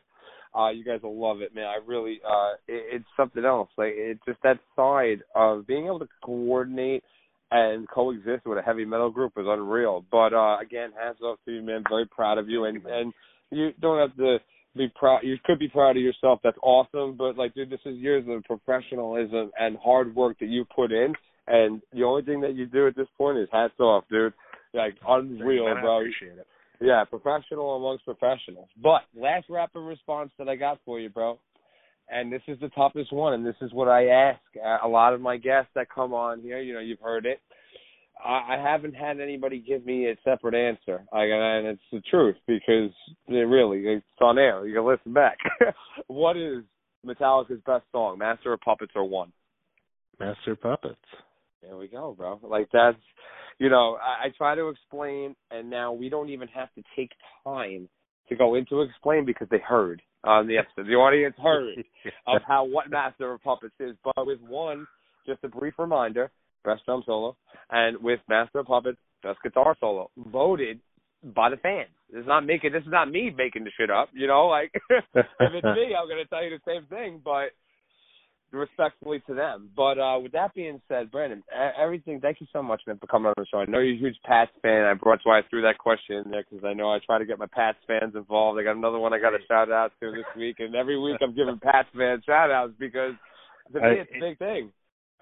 [0.59, 1.67] Uh, you guys will love it, man.
[1.67, 3.69] I really, uh, it, it's something else.
[3.77, 7.05] Like it's just that side of being able to coordinate
[7.51, 10.05] and coexist with a heavy metal group is unreal.
[10.11, 11.85] But uh, again, hats off to you, man.
[11.89, 13.13] Very proud of you, and and
[13.51, 14.39] you don't have to
[14.77, 15.21] be proud.
[15.23, 16.41] You could be proud of yourself.
[16.43, 17.17] That's awesome.
[17.17, 21.15] But like, dude, this is years of professionalism and hard work that you put in.
[21.47, 24.35] And the only thing that you do at this point is hats off, dude.
[24.75, 25.99] Like unreal, Man, I bro.
[26.01, 26.47] appreciate it
[26.81, 28.69] Yeah, professional amongst professionals.
[28.83, 31.39] But last rapid response that I got for you, bro,
[32.11, 34.41] and this is the toughest one, and this is what I ask
[34.85, 36.61] a lot of my guests that come on here.
[36.61, 37.41] You know, you've heard it.
[38.25, 42.37] I, I haven't had anybody give me a separate answer, I, and it's the truth
[42.47, 42.91] because
[43.29, 44.67] it really it's on air.
[44.67, 45.39] You can listen back.
[46.09, 46.65] what is
[47.07, 49.33] Metallica's best song, Master of Puppets or One?
[50.19, 50.97] master puppets
[51.63, 52.41] There we go, bro.
[52.43, 52.99] Like that's,
[53.59, 57.11] you know, I, I try to explain, and now we don't even have to take
[57.45, 57.89] time
[58.29, 60.87] to go into explain because they heard on the episode.
[60.87, 61.79] The audience heard
[62.27, 63.97] of how what Master of Puppets is.
[64.05, 64.87] But with one,
[65.27, 66.31] just a brief reminder,
[66.65, 67.37] best drum solo,
[67.71, 70.81] and with Master of Puppets, best guitar solo, voted
[71.35, 71.89] by the fans.
[72.11, 72.73] This is not making.
[72.73, 74.09] This is not me making the shit up.
[74.13, 77.21] You know, like if it's me, I'm gonna tell you the same thing.
[77.25, 77.51] But
[78.51, 79.71] respectfully to them.
[79.77, 81.43] But uh with that being said, Brandon,
[81.79, 82.21] everything.
[82.21, 83.59] Thank you so much, man, for coming on the show.
[83.59, 84.85] I know you're a huge Pats fan.
[84.85, 87.27] I brought why I threw that question in there because I know I try to
[87.27, 88.59] get my Pats fans involved.
[88.59, 91.19] I got another one I got to shout out to this week, and every week
[91.21, 93.13] I'm giving Pats fans shout outs because
[93.73, 94.73] to me it's a big thing.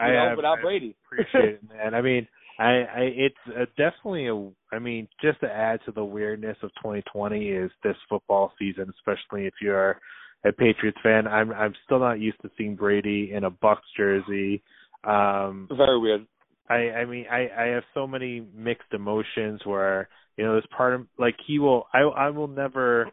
[0.01, 0.97] You know, I, without I Brady.
[1.07, 1.95] appreciate it, man.
[1.95, 2.29] I mean,
[2.59, 4.75] I, I it's uh, definitely a.
[4.75, 9.47] I mean, just to add to the weirdness of 2020 is this football season, especially
[9.47, 9.99] if you're
[10.45, 11.27] a Patriots fan.
[11.27, 14.63] I'm I'm still not used to seeing Brady in a Bucs jersey.
[15.05, 16.27] Um Very weird.
[16.69, 20.95] I I mean I I have so many mixed emotions where you know there's part
[20.95, 23.11] of like he will I I will never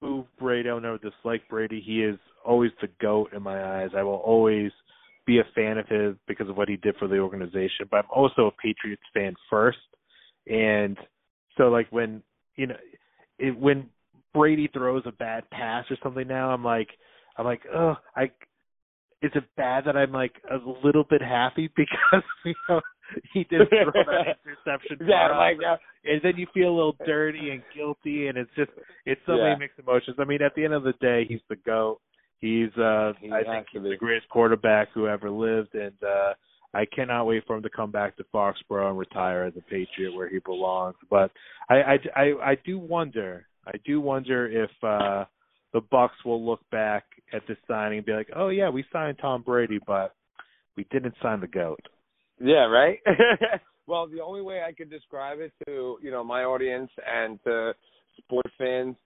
[0.00, 0.68] move Brady.
[0.68, 1.82] I'll never dislike Brady.
[1.84, 3.90] He is always the goat in my eyes.
[3.96, 4.72] I will always
[5.26, 7.86] be a fan of his because of what he did for the organization.
[7.90, 9.78] But I'm also a Patriots fan first,
[10.46, 10.96] and
[11.56, 12.22] so like when
[12.56, 12.76] you know
[13.38, 13.88] it, when
[14.34, 16.88] Brady throws a bad pass or something now, I'm like
[17.36, 18.24] I'm like, oh, I
[19.22, 22.80] is it bad that I'm like a little bit happy because you know
[23.32, 25.06] he did throw that interception?
[25.06, 28.70] yeah, like uh, and then you feel a little dirty and guilty, and it's just
[29.06, 29.44] it's so Yeah.
[29.44, 30.16] many mixed emotions.
[30.18, 32.00] I mean, at the end of the day, he's the goat.
[32.42, 36.34] He's uh He I think he's the greatest quarterback who ever lived, and uh
[36.74, 40.14] I cannot wait for him to come back to Foxborough and retire as a Patriot
[40.14, 40.96] where he belongs.
[41.08, 41.30] But
[41.70, 43.46] I I I, I do wonder.
[43.64, 45.24] I do wonder if uh
[45.72, 49.18] the Bucs will look back at this signing and be like, "Oh yeah, we signed
[49.20, 50.14] Tom Brady, but
[50.76, 51.80] we didn't sign the goat."
[52.40, 52.98] Yeah, right.
[53.86, 57.72] well, the only way I could describe it to you know my audience and to
[58.18, 58.96] sports fans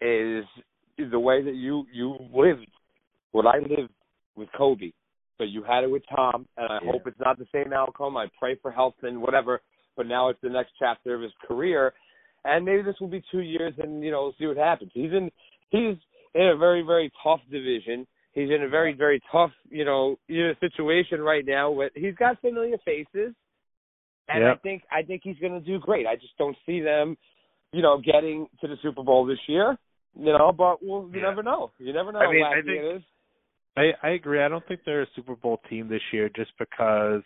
[0.00, 0.46] is
[0.96, 2.66] is the way that you you lived
[3.36, 3.92] what I lived
[4.34, 4.92] with Kobe,
[5.38, 6.92] but you had it with Tom, and I Yeah.
[6.92, 8.16] hope it's not the same outcome.
[8.16, 9.60] I pray for health and whatever,
[9.94, 11.92] but now it's the next chapter of his career,
[12.46, 14.90] and maybe this will be two years, and you know we'll see what happens.
[14.94, 15.30] He's in
[15.68, 15.96] he's
[16.34, 18.06] in a very very tough division.
[18.32, 21.70] He's in a very very tough you know you know, situation right now.
[21.70, 23.34] With he's got familiar faces,
[24.28, 26.06] and I think I think he's going to do great.
[26.06, 27.16] I just don't see them,
[27.72, 29.76] you know, getting to the Super Bowl this year.
[30.18, 31.28] You know, but well, you Yeah.
[31.28, 31.70] never know.
[31.78, 33.02] You never know I how mean, I think- it is.
[33.76, 34.42] I I agree.
[34.42, 37.22] I don't think they're a Super Bowl team this year just because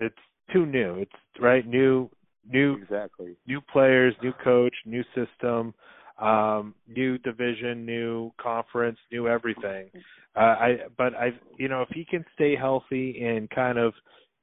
[0.00, 0.14] it's
[0.52, 0.96] too new.
[0.96, 2.10] It's right new
[2.50, 3.36] new Exactly.
[3.46, 5.74] new players, new coach, new system,
[6.20, 9.90] um, new division, new conference, new everything.
[10.36, 13.94] Uh, I but I you know if he can stay healthy and kind of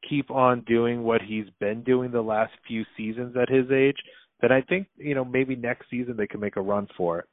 [0.08, 3.98] keep on doing what he's been doing the last few seasons at his age,
[4.42, 7.26] then I think you know maybe next season they can make a run for it.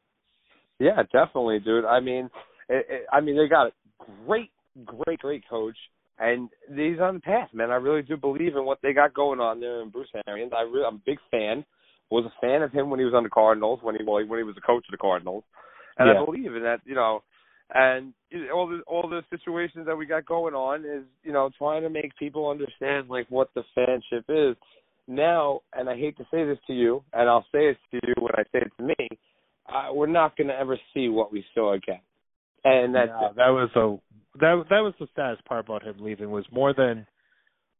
[0.79, 1.85] Yeah, definitely, dude.
[1.85, 2.29] I mean,
[2.69, 3.73] it, it, I mean, they got
[4.27, 4.51] great,
[4.85, 5.77] great, great coach,
[6.19, 7.71] and he's on the path, man.
[7.71, 10.53] I really do believe in what they got going on there in Bruce Arians.
[10.57, 11.65] I really, I'm a big fan.
[12.11, 14.39] Was a fan of him when he was on the Cardinals, when he well, when
[14.39, 15.43] he was the coach of the Cardinals,
[15.99, 16.21] and Yeah.
[16.21, 16.81] I believe in that.
[16.85, 17.25] You know,
[17.75, 18.15] and
[18.55, 21.91] all the all the situations that we got going on is you know trying to
[21.91, 24.57] make people understand like what the fanship is
[25.09, 25.63] now.
[25.73, 28.35] And I hate to say this to you, and I'll say it to you when
[28.37, 29.09] I say it to me
[29.69, 32.01] uh, we're not going to ever see what we saw again.
[32.67, 33.37] And that's No, it.
[33.37, 37.07] that was a that that was the saddest part about him leaving was more than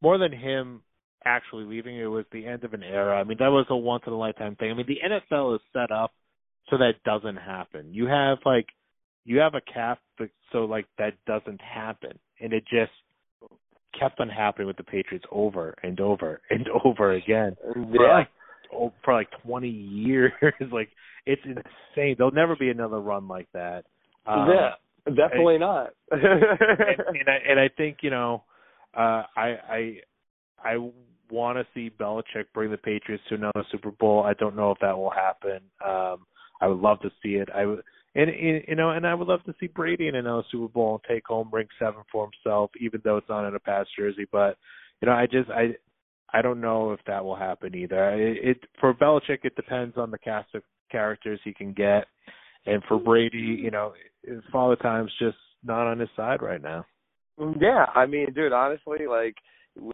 [0.01, 0.83] more than him
[1.25, 1.97] actually leaving.
[1.99, 3.19] It was the end of an era.
[3.19, 4.71] I mean, that was a once in a lifetime thing.
[4.71, 6.13] I mean, the NFL is set up
[6.71, 7.93] so that doesn't happen.
[7.93, 8.67] You have like
[9.25, 12.93] you have a cap, but so like that doesn't happen, and it just
[13.99, 18.13] kept on happening with the Patriots over and over and over again for Yeah.
[18.19, 18.29] like
[18.73, 20.33] oh, for like 20 years.
[20.73, 20.91] like
[21.27, 22.15] it's insane.
[22.17, 23.85] There'll never be another run like that.
[24.27, 25.91] Um, yeah, definitely not.
[26.11, 28.45] and, and I and I think you know,
[28.95, 29.97] uh, I I
[30.63, 30.91] I
[31.31, 34.23] want to see Belichick bring the Patriots to another Super Bowl.
[34.23, 35.61] I don't know if that will happen.
[35.85, 36.27] Um,
[36.61, 37.49] I would love to see it.
[37.55, 37.83] I would.
[38.15, 40.95] And, and you know, and I would love to see Brady in another Super Bowl
[40.95, 44.27] and take home ring seven for himself, even though it's not in a Pats jersey.
[44.33, 44.57] But
[45.03, 45.75] you know, I just I
[46.33, 48.11] I don't know if that will happen either.
[48.15, 52.07] It, it for Belichick, it depends on the cast of characters he can get,
[52.67, 53.93] and for Brady, you know,
[54.25, 56.85] his father time's just not on his side right now.
[57.61, 59.35] yeah, I mean, dude, honestly, like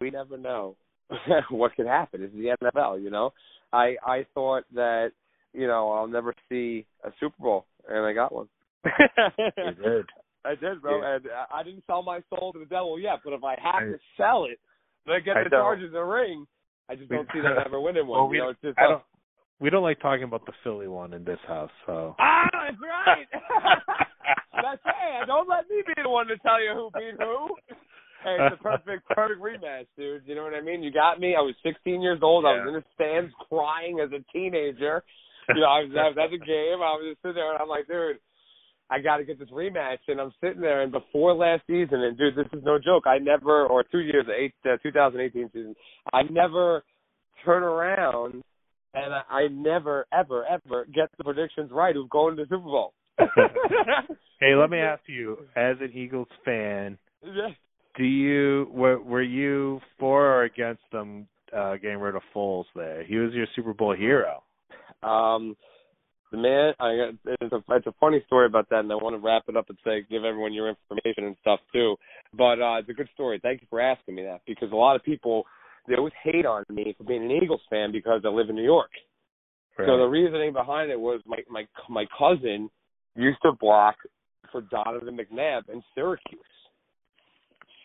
[0.00, 0.76] we never know
[1.50, 2.22] what could happen.
[2.22, 3.32] It's the NFL, you know.
[3.72, 5.12] I I thought that
[5.52, 8.48] you know I'll never see a Super Bowl, and I got one.
[8.84, 8.90] He
[9.82, 10.06] did.
[10.44, 11.14] I did, bro, Yeah.
[11.16, 13.20] and I- didn't sell my soul to the devil yet.
[13.24, 14.58] But if I have I- to sell it,
[15.06, 15.62] to get I the know.
[15.62, 16.46] Chargers a ring,
[16.88, 18.18] I just don't see them ever winning one.
[18.20, 19.02] Well, we, you know, it's just I don't.
[19.62, 22.16] We don't like talking about the Philly one in this house, so.
[22.18, 23.26] Ah, that's right.
[24.58, 25.22] that's right.
[25.24, 27.54] Don't let me be the one to tell you who beat who.
[28.24, 30.22] Hey, it's a perfect, perfect rematch, dude.
[30.26, 30.82] You know what I mean?
[30.82, 31.36] You got me.
[31.38, 32.44] I was 16 years old.
[32.44, 35.04] I was in the stands crying as a teenager.
[35.48, 36.82] You know, I was, I was at the game.
[36.82, 38.18] I was just sitting there, and I'm like, dude,
[38.90, 42.18] I got to get this rematch, and I'm sitting there, and before last season, and
[42.18, 43.04] dude, this is no joke.
[43.06, 45.74] I never, or two years, eight, uh, 2018 season,
[46.12, 46.84] I never
[47.44, 48.42] turn around,
[48.94, 52.64] and I, I never, ever, ever get the predictions right who's going to the Super
[52.64, 52.92] Bowl.
[54.40, 56.98] hey, let me ask you, as an Eagles fan,
[57.96, 61.26] do you were were you for or against them
[61.56, 63.04] uh getting rid of Foles there?
[63.04, 64.42] He was your Super Bowl hero.
[65.02, 65.56] Um,
[66.30, 69.24] the man, I it's a it's a funny story about that, and I want to
[69.24, 71.96] wrap it up and say give everyone your information and stuff too.
[72.36, 73.38] But uh it's a good story.
[73.42, 75.44] Thank you for asking me that because a lot of people
[75.86, 78.64] they always hate on me for being an Eagles fan because I live in New
[78.64, 78.90] York.
[79.78, 79.86] Right.
[79.86, 82.70] So the reasoning behind it was my my my cousin
[83.16, 83.96] used to block
[84.50, 86.40] for Donovan McNabb in Syracuse.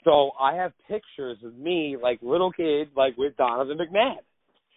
[0.03, 4.19] So I have pictures of me like little kid like with Donovan McNabb.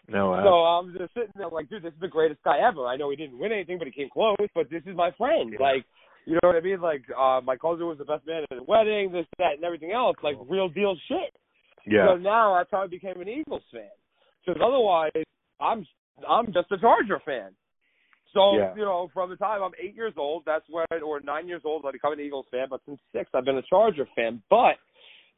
[0.08, 0.42] No, wow.
[0.42, 2.86] So I'm just sitting there like, dude, this is the greatest guy ever.
[2.86, 4.36] I know he didn't win anything, but he came close.
[4.54, 5.52] But this is my friend.
[5.52, 5.64] Yeah.
[5.64, 5.84] Like,
[6.26, 6.80] you know what I mean?
[6.80, 9.92] Like, uh, my cousin was the best man at the wedding, this, that, and everything
[9.92, 10.16] else.
[10.22, 11.32] Like, real deal shit.
[11.86, 12.06] Yeah.
[12.08, 13.90] So now that's how I became an Eagles fan.
[14.44, 15.10] Because otherwise,
[15.60, 15.86] I'm
[16.28, 17.50] I'm just a Charger fan.
[18.32, 18.74] So Yeah.
[18.76, 21.84] you know, from the time I'm eight years old, that's when, or nine years old,
[21.86, 22.66] I become an Eagles fan.
[22.70, 24.42] But since six, I've been a Charger fan.
[24.50, 24.76] But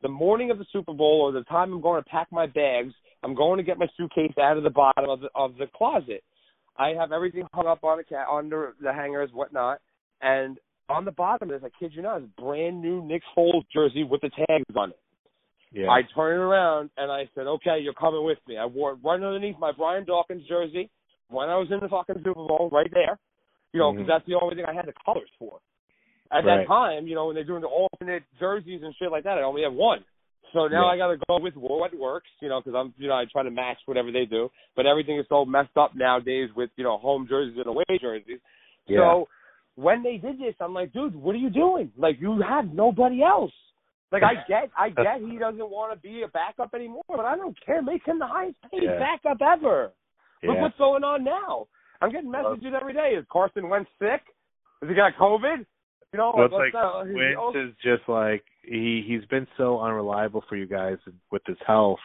[0.02, 2.92] the morning of the Super Bowl, or the time I'm going to pack my bags,
[3.22, 6.22] I'm going to get my suitcase out of the bottom of the of the closet.
[6.76, 9.78] I have everything hung up on a cat under the hangers, whatnot,
[10.20, 13.64] and on the bottom is, I kid you not, is a brand new Nick Foles
[13.72, 14.98] jersey with the tags on it.
[15.72, 15.88] Yeah.
[15.88, 19.14] I turned around and I said, "Okay, you're coming with me." I wore it right
[19.14, 20.90] underneath my Brian Dawkins jersey
[21.28, 23.18] when I was in the fucking Super Bowl, right there.
[23.72, 24.08] You know, because Mhm.
[24.08, 25.58] that's the only thing I had the colors for.
[26.30, 26.58] At Right.
[26.58, 29.42] that time, you know, when they're doing the alternate jerseys and shit like that, I
[29.42, 30.04] only have one.
[30.52, 30.90] So now Yeah.
[30.90, 33.42] I got to go with what works, you know, because I'm, you know, I try
[33.42, 34.50] to match whatever they do.
[34.76, 38.40] But everything is so messed up nowadays with, you know, home jerseys and away jerseys.
[38.86, 38.98] Yeah.
[38.98, 39.28] So
[39.76, 41.90] when they did this, I'm like, dude, what are you doing?
[41.96, 43.52] Like, you have nobody else.
[44.12, 47.36] Like, I get, I get he doesn't want to be a backup anymore, but I
[47.36, 47.82] don't care.
[47.82, 48.98] Make him the highest paid Yeah.
[48.98, 49.90] backup ever.
[50.44, 51.66] Look what's going on now.
[52.00, 53.14] I'm getting messages every day.
[53.16, 54.22] Is Carson Wentz sick?
[54.80, 55.64] Has he got COVID?
[56.12, 57.06] You know, Well, it's what's like?
[57.06, 60.98] He's- Wentz oh, is just like he he's been so unreliable for you guys
[61.30, 62.00] with his health,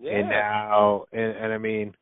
[0.00, 0.12] yeah.
[0.12, 1.92] and now and, and I mean,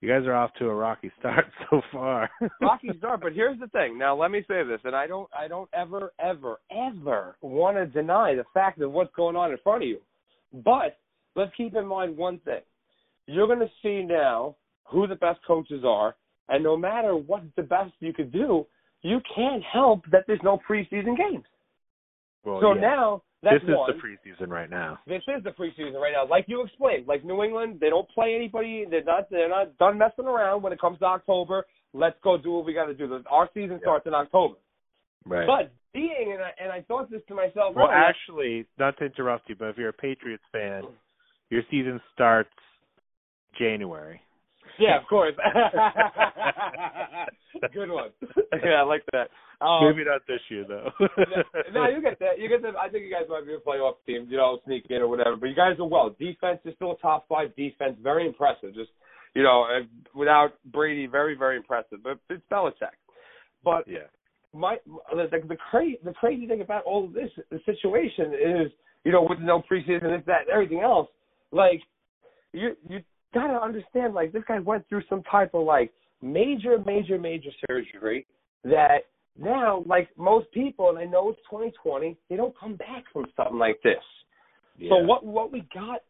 [0.00, 2.30] you guys are off to a rocky start so far.
[2.60, 3.98] Rocky start, but here's the thing.
[3.98, 7.86] Now let me say this, and I don't I don't ever, ever, ever want to
[7.86, 9.98] deny the fact of what's going on in front of you.
[10.52, 10.98] But
[11.34, 12.60] let's keep in mind one thing.
[13.26, 16.14] You're gonna see now who the best coaches are,
[16.48, 18.66] and no matter what's the best you could do,
[19.02, 21.44] you can't help that there's no preseason games.
[22.44, 22.80] well, so yeah.
[22.80, 23.90] now that's this is one.
[23.94, 24.98] the preseason right now.
[25.06, 26.26] This is the preseason right now.
[26.28, 28.84] Like you explained, like New England, they don't play anybody.
[28.90, 29.30] They're not.
[29.30, 31.64] They're not done messing around when it comes to October.
[31.92, 33.22] Let's go do what we got to do.
[33.30, 34.54] Our season starts in October.
[35.24, 35.46] Right.
[35.46, 37.74] But being and I, and I thought this to myself.
[37.74, 40.82] well, earlier, actually, not to interrupt you, but if you're a Patriots fan,
[41.50, 42.50] your season starts
[43.58, 44.20] January.
[44.78, 45.34] Yeah, of course.
[47.74, 48.10] Good one.
[48.64, 49.28] yeah, I like that.
[49.60, 50.90] Um, Maybe not this year though.
[51.74, 52.38] no, you get that.
[52.38, 52.76] You get that.
[52.76, 55.36] I think you guys might be a playoff team, you know, sneak in or whatever.
[55.36, 56.14] But you guys are well.
[56.18, 57.96] Defense is still a top five defense.
[58.02, 58.74] Very impressive.
[58.74, 58.90] Just
[59.34, 59.82] you know, uh,
[60.14, 61.98] without Brady, very very impressive.
[62.04, 62.94] But it's Belichick.
[63.64, 64.06] But yeah.
[64.54, 64.76] my
[65.10, 68.70] the the crazy the crazy thing about all of this the situation is
[69.04, 71.08] you know with no preseason this that and everything else
[71.50, 71.80] like
[72.52, 73.00] you you
[73.34, 75.92] gotta understand like this guy went through some type of like
[76.22, 78.26] major major major surgery
[78.64, 78.98] that
[79.38, 83.58] now like most people and I know it's 2020 they don't come back from something
[83.58, 83.94] like this
[84.78, 84.90] yeah.
[84.90, 86.00] so what what we got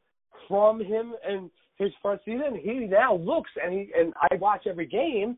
[0.49, 4.87] from him and his first season, he now looks and he and I watch every
[4.87, 5.37] game,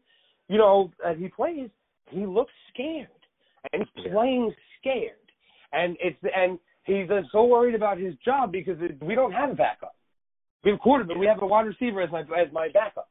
[0.49, 1.69] you know, that he plays,
[2.09, 3.09] he looks scared.
[3.73, 5.13] And he's playing scared.
[5.73, 9.55] And it's and he's so worried about his job because it, we don't have a
[9.55, 9.95] backup.
[10.65, 13.09] We have a quarterback, we have a wide receiver as my as my backup.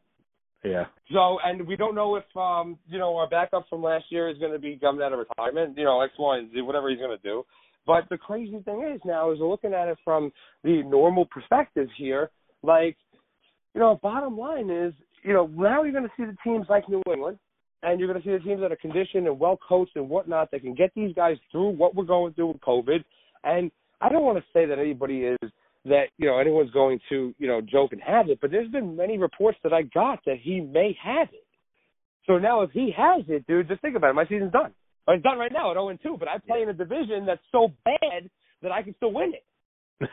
[0.64, 0.86] Yeah.
[1.12, 4.38] So, and we don't know if um, you know our backup from last year is
[4.38, 5.78] going to be coming out of retirement.
[5.78, 7.44] You know, X, Y, and Z, whatever he's going to do.
[7.86, 10.32] But the crazy thing is now is looking at it from
[10.64, 12.30] the normal perspective here.
[12.62, 12.98] Like,
[13.74, 14.94] you know, bottom line is,
[15.24, 17.40] you know, now you're going to see the teams like New England,
[17.82, 20.52] and you're going to see the teams that are conditioned and well coached and whatnot
[20.52, 23.04] that can get these guys through what we're going through with COVID.
[23.44, 23.72] And
[24.02, 25.52] I don't want to say that anybody is
[25.90, 28.95] that you know anyone's going to you know joke and have it, but there's been
[28.95, 31.45] many reports that I got that he may have it.
[32.26, 34.14] So now if he has it, dude, just think about it.
[34.14, 34.72] My season's done.
[35.07, 37.41] Or It's done right now at 0 2, but I play in a division that's
[37.52, 38.30] so bad
[38.61, 39.44] that I can still win it.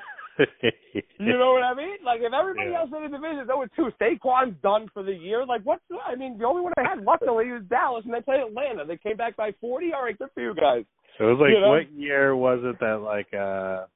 [1.18, 1.96] you know what I mean?
[2.04, 2.80] Like if everybody Yeah.
[2.80, 5.44] else in the division is 0 2, Saquon's done for the year.
[5.44, 8.40] Like what's I mean, the only one I had luckily was Dallas, and they played
[8.40, 8.84] Atlanta.
[8.86, 9.92] They came back by 40.
[9.92, 10.84] All right, good for you guys.
[11.18, 11.70] So it was like You know?
[11.70, 13.86] what year was it that like uh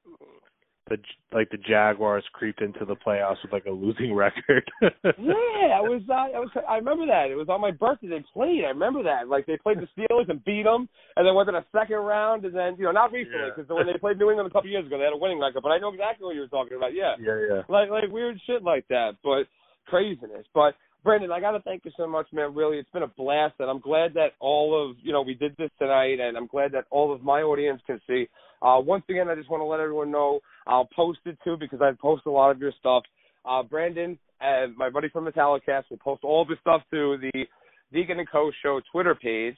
[0.91, 0.97] the
[1.31, 4.67] like the Jaguars creeped into the playoffs with like a losing record?
[4.81, 6.03] yeah, I was.
[6.09, 6.51] Uh, I was.
[6.67, 7.31] I remember that.
[7.31, 8.07] It was on my birthday.
[8.07, 8.63] They played.
[8.67, 9.27] I remember that.
[9.27, 12.43] Like they played the Steelers and beat them, and then went to the second round,
[12.45, 13.55] and then you know not recently Yeah.
[13.55, 15.63] because when they played New England a couple years ago, they had a winning record.
[15.63, 16.93] But I know exactly what you were talking about.
[16.93, 17.61] Yeah, yeah, yeah.
[17.71, 19.47] like like weird shit like that, but
[19.87, 20.45] craziness.
[20.53, 22.53] But Brandon, I got to thank you so much, man.
[22.53, 25.55] Really, it's been a blast, and I'm glad that all of you know we did
[25.57, 28.27] this tonight, and I'm glad that all of my audience can see.
[28.61, 31.81] Uh, once again, I just want to let everyone know I'll post it too because
[31.81, 33.03] I post a lot of your stuff.
[33.43, 37.45] Uh, Brandon and my buddy from Metallicast will post all this stuff to the
[37.91, 38.51] Deacon and Co.
[38.61, 39.55] Show Twitter page,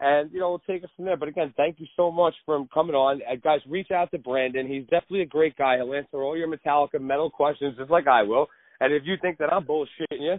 [0.00, 1.16] and you know we'll take it from there.
[1.16, 3.60] But again, thank you so much for coming on, uh, guys.
[3.68, 4.66] Reach out to Brandon.
[4.66, 5.76] He's definitely a great guy.
[5.76, 8.46] He'll answer all your Metallica metal questions just like I will.
[8.80, 10.36] And if you think that I'm bullshitting you,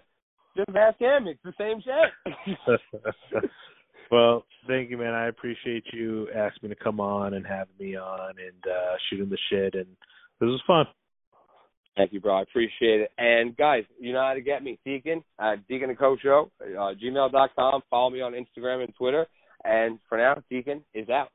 [0.55, 1.27] just ask him.
[1.27, 3.43] It's the same shit.
[4.11, 5.13] well, thank you, man.
[5.13, 9.29] I appreciate you asking me to come on and having me on and uh shooting
[9.29, 9.87] the shit and
[10.39, 10.85] this was fun.
[11.95, 12.39] Thank you, bro.
[12.39, 13.11] I appreciate it.
[13.17, 14.77] And guys, you know how to get me.
[14.85, 17.81] Deacon, uh, Deacon and Co Show, uh, gmail.com.
[17.89, 19.25] Follow me on Instagram and Twitter.
[19.63, 21.29] And for now, Deacon is out.